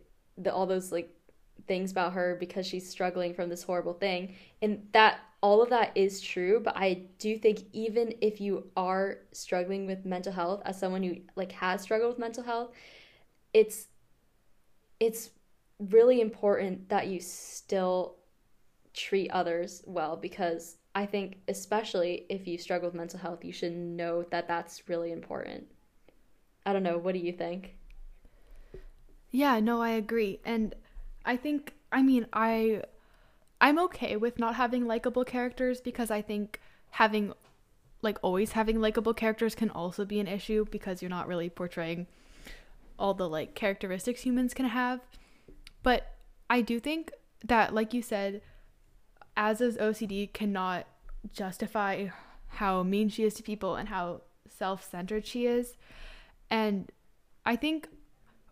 all 0.51 0.65
those 0.65 0.91
like 0.91 1.15
things 1.69 1.91
about 1.91 2.13
her 2.13 2.35
because 2.39 2.65
she's 2.65 2.89
struggling 2.89 3.33
from 3.33 3.47
this 3.47 3.63
horrible 3.63 3.93
thing. 3.93 4.35
And 4.61 4.87
that 4.93 5.19
all 5.41 5.61
of 5.61 5.69
that 5.69 5.91
is 5.95 6.19
true, 6.19 6.59
but 6.63 6.75
I 6.75 7.05
do 7.17 7.37
think 7.37 7.59
even 7.71 8.13
if 8.21 8.41
you 8.41 8.67
are 8.75 9.19
struggling 9.31 9.85
with 9.85 10.05
mental 10.05 10.33
health 10.33 10.61
as 10.65 10.77
someone 10.77 11.03
who 11.03 11.15
like 11.35 11.51
has 11.53 11.81
struggled 11.81 12.11
with 12.11 12.19
mental 12.19 12.43
health, 12.43 12.71
it's 13.53 13.87
it's 14.99 15.29
really 15.79 16.19
important 16.19 16.89
that 16.89 17.07
you 17.07 17.21
still 17.21 18.17
treat 18.93 19.31
others 19.31 19.81
well 19.85 20.17
because 20.17 20.75
I 20.93 21.05
think 21.05 21.37
especially 21.47 22.25
if 22.29 22.47
you 22.47 22.57
struggle 22.57 22.89
with 22.89 22.95
mental 22.95 23.19
health, 23.19 23.45
you 23.45 23.53
should 23.53 23.73
know 23.73 24.23
that 24.31 24.47
that's 24.47 24.89
really 24.89 25.11
important. 25.13 25.67
I 26.65 26.73
don't 26.73 26.83
know, 26.83 26.97
what 26.97 27.13
do 27.13 27.19
you 27.19 27.31
think? 27.31 27.75
Yeah, 29.31 29.59
no, 29.61 29.81
I 29.81 29.91
agree. 29.91 30.41
And 30.43 30.75
I 31.23 31.37
think 31.37 31.73
I 31.91 32.01
mean, 32.01 32.27
I 32.33 32.83
I'm 33.61 33.79
okay 33.79 34.15
with 34.15 34.39
not 34.39 34.55
having 34.55 34.85
likable 34.85 35.25
characters 35.25 35.81
because 35.81 36.09
I 36.11 36.21
think 36.21 36.59
having 36.91 37.33
like 38.01 38.17
always 38.21 38.53
having 38.53 38.79
likable 38.79 39.13
characters 39.13 39.55
can 39.55 39.69
also 39.69 40.05
be 40.05 40.19
an 40.19 40.27
issue 40.27 40.65
because 40.71 41.01
you're 41.01 41.09
not 41.09 41.27
really 41.27 41.49
portraying 41.49 42.07
all 42.97 43.13
the 43.13 43.27
like 43.27 43.55
characteristics 43.55 44.21
humans 44.21 44.53
can 44.53 44.65
have. 44.65 45.01
But 45.83 46.15
I 46.49 46.61
do 46.61 46.79
think 46.79 47.11
that 47.43 47.73
like 47.73 47.93
you 47.93 48.01
said 48.01 48.41
Az's 49.35 49.77
OCD 49.77 50.31
cannot 50.31 50.85
justify 51.31 52.07
how 52.47 52.83
mean 52.83 53.09
she 53.09 53.23
is 53.23 53.33
to 53.35 53.43
people 53.43 53.75
and 53.75 53.89
how 53.89 54.21
self-centered 54.47 55.25
she 55.25 55.45
is. 55.45 55.77
And 56.49 56.91
I 57.45 57.55
think 57.55 57.87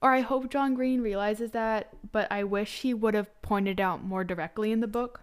or 0.01 0.13
I 0.13 0.21
hope 0.21 0.49
John 0.49 0.73
Green 0.73 1.01
realizes 1.01 1.51
that, 1.51 1.89
but 2.11 2.31
I 2.31 2.43
wish 2.43 2.81
he 2.81 2.93
would 2.93 3.13
have 3.13 3.41
pointed 3.41 3.79
out 3.79 4.03
more 4.03 4.23
directly 4.23 4.71
in 4.71 4.79
the 4.79 4.87
book. 4.87 5.21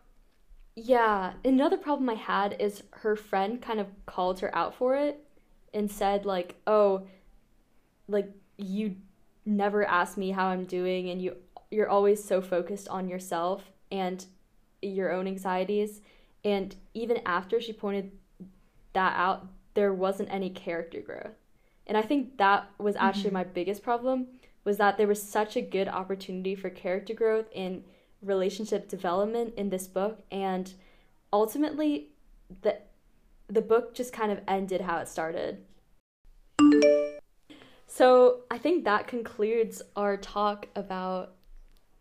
Yeah, 0.77 1.35
another 1.45 1.77
problem 1.77 2.11
I 2.11 2.15
had 2.15 2.57
is 2.59 2.83
her 2.91 3.15
friend 3.15 3.63
kind 3.63 3.79
of 3.79 3.87
called 4.07 4.41
her 4.41 4.55
out 4.57 4.75
for 4.75 4.97
it 4.97 5.25
and 5.73 5.91
said 5.91 6.27
like, 6.27 6.57
"Oh, 6.67 7.07
like 8.09 8.29
you 8.57 8.97
never 9.47 9.85
ask 9.85 10.17
me 10.17 10.33
how 10.33 10.47
I'm 10.47 10.65
doing 10.65 11.11
and 11.11 11.23
you 11.23 11.37
you're 11.71 11.89
always 11.89 12.23
so 12.23 12.41
focused 12.41 12.89
on 12.89 13.09
yourself 13.09 13.71
and 13.93 14.25
your 14.83 15.13
own 15.13 15.29
anxieties." 15.29 16.01
And 16.45 16.75
even 16.93 17.21
after 17.25 17.61
she 17.61 17.73
pointed 17.73 18.11
that 18.95 19.15
out, 19.17 19.47
there 19.75 19.95
wasn't 19.95 20.33
any 20.33 20.51
character 20.51 21.01
growth. 21.01 21.37
And 21.87 21.97
I 21.97 22.03
think 22.03 22.39
that 22.39 22.69
was 22.79 22.97
actually 22.97 23.27
mm-hmm. 23.27 23.35
my 23.35 23.45
biggest 23.45 23.83
problem 23.83 24.27
was 24.65 24.79
that 24.79 24.97
there 24.97 25.07
was 25.07 25.23
such 25.23 25.57
a 25.57 25.61
good 25.61 25.89
opportunity 25.89 26.55
for 26.55 26.71
character 26.71 27.15
growth 27.15 27.47
and 27.55 27.85
relationship 28.23 28.89
development 28.89 29.55
in 29.57 29.69
this 29.69 29.87
book 29.87 30.23
and 30.31 30.75
ultimately 31.33 32.09
the 32.63 32.79
the 33.49 33.61
book 33.61 33.95
just 33.95 34.13
kind 34.13 34.33
of 34.33 34.41
ended 34.49 34.81
how 34.81 34.99
it 34.99 35.09
started. 35.09 35.59
So, 37.87 38.41
I 38.51 38.59
think 38.59 38.85
that 38.85 39.07
concludes 39.07 39.83
our 39.95 40.17
talk 40.17 40.67
about 40.75 41.35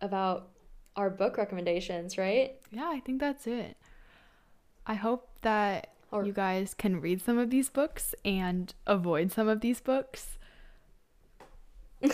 about 0.02 0.50
our 0.96 1.10
book 1.10 1.38
recommendations, 1.38 2.18
right? 2.18 2.56
Yeah, 2.72 2.90
I 2.90 3.00
think 3.00 3.20
that's 3.20 3.46
it. 3.46 3.78
I 4.86 4.96
hope 4.96 5.30
that 5.42 5.94
or, 6.12 6.26
you 6.26 6.34
guys 6.34 6.74
can 6.74 7.02
read 7.02 7.22
some 7.22 7.38
of 7.38 7.50
these 7.50 7.70
books 7.70 8.14
and 8.24 8.74
avoid 8.86 9.32
some 9.32 9.48
of 9.48 9.62
these 9.62 9.82
books 9.82 10.38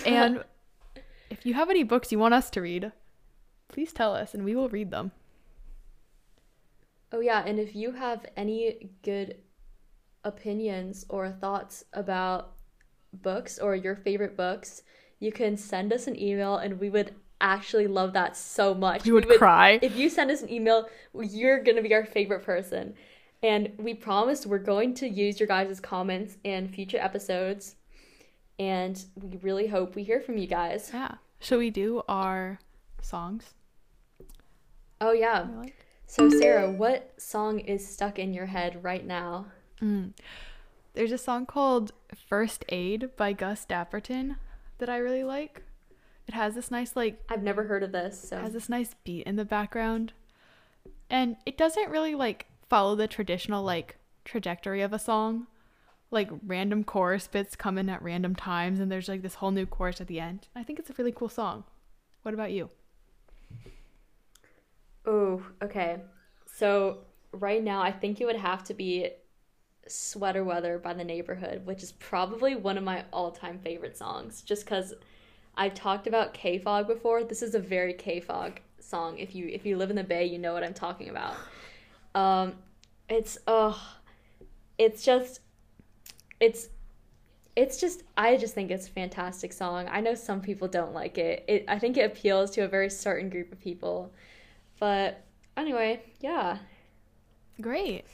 and 0.06 0.44
if 1.30 1.46
you 1.46 1.54
have 1.54 1.70
any 1.70 1.84
books 1.84 2.12
you 2.12 2.20
want 2.20 2.34
us 2.34 2.50
to 2.52 2.62
read, 2.62 2.92
please 3.68 3.94
tell 3.94 4.14
us 4.14 4.34
and 4.34 4.44
we 4.44 4.56
will 4.56 4.70
read 4.70 4.92
them. 4.92 5.12
Oh, 7.12 7.20
yeah. 7.22 7.44
And 7.46 7.60
if 7.60 7.76
you 7.76 7.92
have 7.92 8.26
any 8.38 8.92
good 9.04 9.38
opinions 10.24 11.06
or 11.10 11.32
thoughts 11.32 11.86
about 11.94 12.54
books 13.14 13.58
or 13.58 13.76
your 13.76 13.96
favorite 13.96 14.38
books, 14.38 14.84
you 15.20 15.32
can 15.32 15.58
send 15.58 15.92
us 15.92 16.08
an 16.08 16.22
email 16.22 16.58
and 16.58 16.80
we 16.80 16.90
would 16.90 17.16
actually 17.42 17.88
love 17.88 18.14
that 18.14 18.36
so 18.36 18.74
much. 18.74 19.06
You 19.06 19.14
would, 19.14 19.26
would 19.26 19.40
cry. 19.40 19.80
If 19.82 19.96
you 19.96 20.10
send 20.10 20.30
us 20.30 20.42
an 20.42 20.52
email, 20.52 20.88
you're 21.20 21.64
going 21.64 21.78
to 21.78 21.82
be 21.82 21.94
our 21.94 22.06
favorite 22.06 22.44
person. 22.44 22.94
And 23.42 23.72
we 23.78 23.94
promise 23.94 24.46
we're 24.46 24.60
going 24.60 24.94
to 24.96 25.08
use 25.08 25.40
your 25.40 25.48
guys' 25.48 25.80
comments 25.80 26.38
in 26.44 26.68
future 26.68 26.98
episodes 27.00 27.76
and 28.60 29.02
we 29.16 29.38
really 29.38 29.68
hope 29.68 29.96
we 29.96 30.04
hear 30.04 30.20
from 30.20 30.38
you 30.38 30.46
guys. 30.46 30.92
Yeah. 30.94 31.16
Shall 31.40 31.58
we 31.60 31.72
do 31.72 32.04
our 32.08 32.60
songs? 33.02 33.54
Oh, 35.00 35.14
yeah. 35.14 35.48
Like? 35.56 35.86
So, 36.06 36.30
Sarah, 36.30 36.70
what 36.70 37.14
song 37.18 37.60
is 37.60 37.88
stuck 37.88 38.20
in 38.20 38.34
your 38.34 38.48
head 38.48 38.84
right 38.84 39.06
now? 39.06 39.46
Mm. 39.82 40.12
There's 40.94 41.14
a 41.14 41.18
song 41.18 41.46
called 41.46 41.94
First 42.28 42.66
Aid 42.70 43.16
by 43.16 43.32
Gus 43.32 43.66
Dapperton 43.66 44.36
that 44.80 44.90
I 44.90 44.98
really 44.98 45.24
like. 45.24 45.64
It 46.28 46.34
has 46.34 46.56
this 46.56 46.70
nice, 46.70 46.96
like. 46.96 47.24
I've 47.30 47.44
never 47.44 47.64
heard 47.64 47.84
of 47.84 47.92
this. 47.92 48.30
So. 48.30 48.38
It 48.38 48.42
has 48.42 48.54
this 48.54 48.70
nice 48.70 48.96
beat 49.04 49.26
in 49.26 49.38
the 49.38 49.46
background. 49.46 50.14
And 51.10 51.38
it 51.46 51.58
doesn't 51.58 51.90
really, 51.90 52.16
like, 52.16 52.48
follow 52.68 52.96
the 52.96 53.08
traditional, 53.08 53.64
like, 53.64 53.98
trajectory 54.26 54.82
of 54.82 54.92
a 54.92 55.00
song 55.00 55.48
like 56.12 56.30
random 56.46 56.84
chorus 56.84 57.28
bits 57.28 57.56
come 57.56 57.78
in 57.78 57.90
at 57.90 58.02
random 58.02 58.36
times 58.36 58.80
and 58.80 58.92
there's 58.92 59.08
like 59.08 59.22
this 59.22 59.36
whole 59.36 59.52
new 59.52 59.66
chorus 59.66 60.02
at 60.02 60.08
the 60.08 60.20
end. 60.20 60.48
I 60.56 60.64
think 60.64 60.80
it's 60.80 60.90
a 60.90 60.96
really 60.98 61.12
cool 61.12 61.30
song. 61.30 61.64
What 62.24 62.34
about 62.34 62.52
you? 62.52 62.70
Oh, 65.06 65.44
okay. 65.62 65.98
So 66.46 67.00
right 67.32 67.64
now 67.64 67.82
I 67.82 67.92
think 67.92 68.20
it 68.20 68.26
would 68.26 68.36
have 68.36 68.64
to 68.66 68.74
be 68.74 69.12
Sweater 69.88 70.44
Weather 70.44 70.78
by 70.78 70.94
the 70.94 71.04
Neighbourhood, 71.04 71.66
which 71.66 71.84
is 71.84 71.92
probably 71.94 72.56
one 72.56 72.78
of 72.78 72.84
my 72.84 73.06
all-time 73.14 73.60
favorite 73.60 73.98
songs 73.98 74.42
just 74.42 74.66
cuz 74.66 74.94
I've 75.56 75.74
talked 75.74 76.08
about 76.08 76.34
K-Fog 76.34 76.88
before. 76.88 77.24
This 77.24 77.42
is 77.42 77.54
a 77.54 77.60
very 77.60 77.94
K-Fog 77.94 78.62
song. 78.80 79.18
If 79.18 79.36
you 79.36 79.48
if 79.48 79.66
you 79.66 79.78
live 79.78 79.90
in 79.90 79.96
the 79.96 80.04
Bay, 80.04 80.26
you 80.26 80.40
know 80.40 80.54
what 80.54 80.64
I'm 80.64 80.74
talking 80.74 81.10
about. 81.10 81.36
Um 82.16 82.56
it's 83.10 83.38
oh 83.48 83.80
it's 84.78 85.04
just 85.04 85.42
it's 86.40 86.70
it's 87.56 87.80
just 87.80 88.04
I 88.16 88.38
just 88.38 88.54
think 88.54 88.72
it's 88.72 88.88
a 88.88 88.92
fantastic 88.92 89.52
song. 89.52 89.88
I 89.92 90.02
know 90.02 90.16
some 90.16 90.42
people 90.42 90.68
don't 90.68 90.94
like 90.94 91.18
it. 91.18 91.44
It 91.48 91.66
I 91.68 91.80
think 91.80 91.98
it 91.98 92.02
appeals 92.02 92.52
to 92.52 92.62
a 92.62 92.68
very 92.68 92.90
certain 92.90 93.30
group 93.30 93.52
of 93.52 93.60
people. 93.60 94.12
But 94.80 95.24
anyway, 95.58 96.02
yeah. 96.22 96.60
Great. 97.60 98.06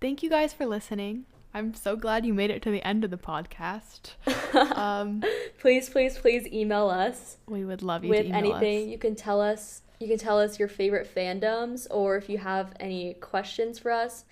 Thank 0.00 0.22
you 0.22 0.30
guys 0.30 0.52
for 0.52 0.66
listening. 0.66 1.26
I'm 1.52 1.74
so 1.74 1.96
glad 1.96 2.26
you 2.26 2.34
made 2.34 2.50
it 2.50 2.60
to 2.62 2.70
the 2.70 2.86
end 2.86 3.04
of 3.04 3.10
the 3.10 3.16
podcast. 3.16 4.12
Um, 4.56 5.22
please, 5.58 5.90
please, 5.90 6.16
please 6.16 6.46
email 6.46 6.88
us. 6.88 7.36
We 7.46 7.66
would 7.66 7.82
love 7.82 8.04
you 8.04 8.10
with 8.10 8.26
anything. 8.32 8.84
Us. 8.84 8.88
You 8.88 8.98
can 8.98 9.14
tell 9.14 9.40
us. 9.40 9.82
You 10.00 10.08
can 10.08 10.16
tell 10.16 10.38
us 10.38 10.58
your 10.58 10.68
favorite 10.68 11.12
fandoms, 11.14 11.86
or 11.90 12.16
if 12.16 12.30
you 12.30 12.38
have 12.38 12.72
any 12.80 13.14
questions 13.14 13.78
for 13.78 13.90
us, 13.90 14.24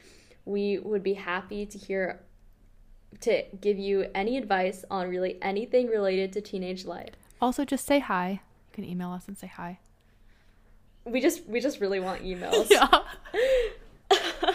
we 0.46 0.78
would 0.78 1.02
be 1.02 1.14
happy 1.14 1.66
to 1.66 1.76
hear 1.76 2.20
to 3.20 3.44
give 3.60 3.78
you 3.78 4.06
any 4.14 4.36
advice 4.36 4.84
on 4.90 5.08
really 5.08 5.38
anything 5.42 5.88
related 5.88 6.32
to 6.34 6.40
teenage 6.40 6.84
life. 6.84 7.14
Also, 7.40 7.64
just 7.64 7.86
say 7.86 7.98
hi. 7.98 8.30
You 8.30 8.72
can 8.72 8.84
email 8.84 9.10
us 9.10 9.28
and 9.28 9.36
say 9.36 9.46
hi. 9.46 9.80
We 11.04 11.20
just 11.20 11.46
we 11.46 11.60
just 11.60 11.80
really 11.80 12.00
want 12.00 12.22
emails. 12.22 12.70
yeah. 12.70 13.02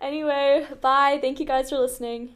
anyway, 0.00 0.66
bye. 0.80 1.18
Thank 1.20 1.40
you 1.40 1.46
guys 1.46 1.70
for 1.70 1.78
listening. 1.78 2.34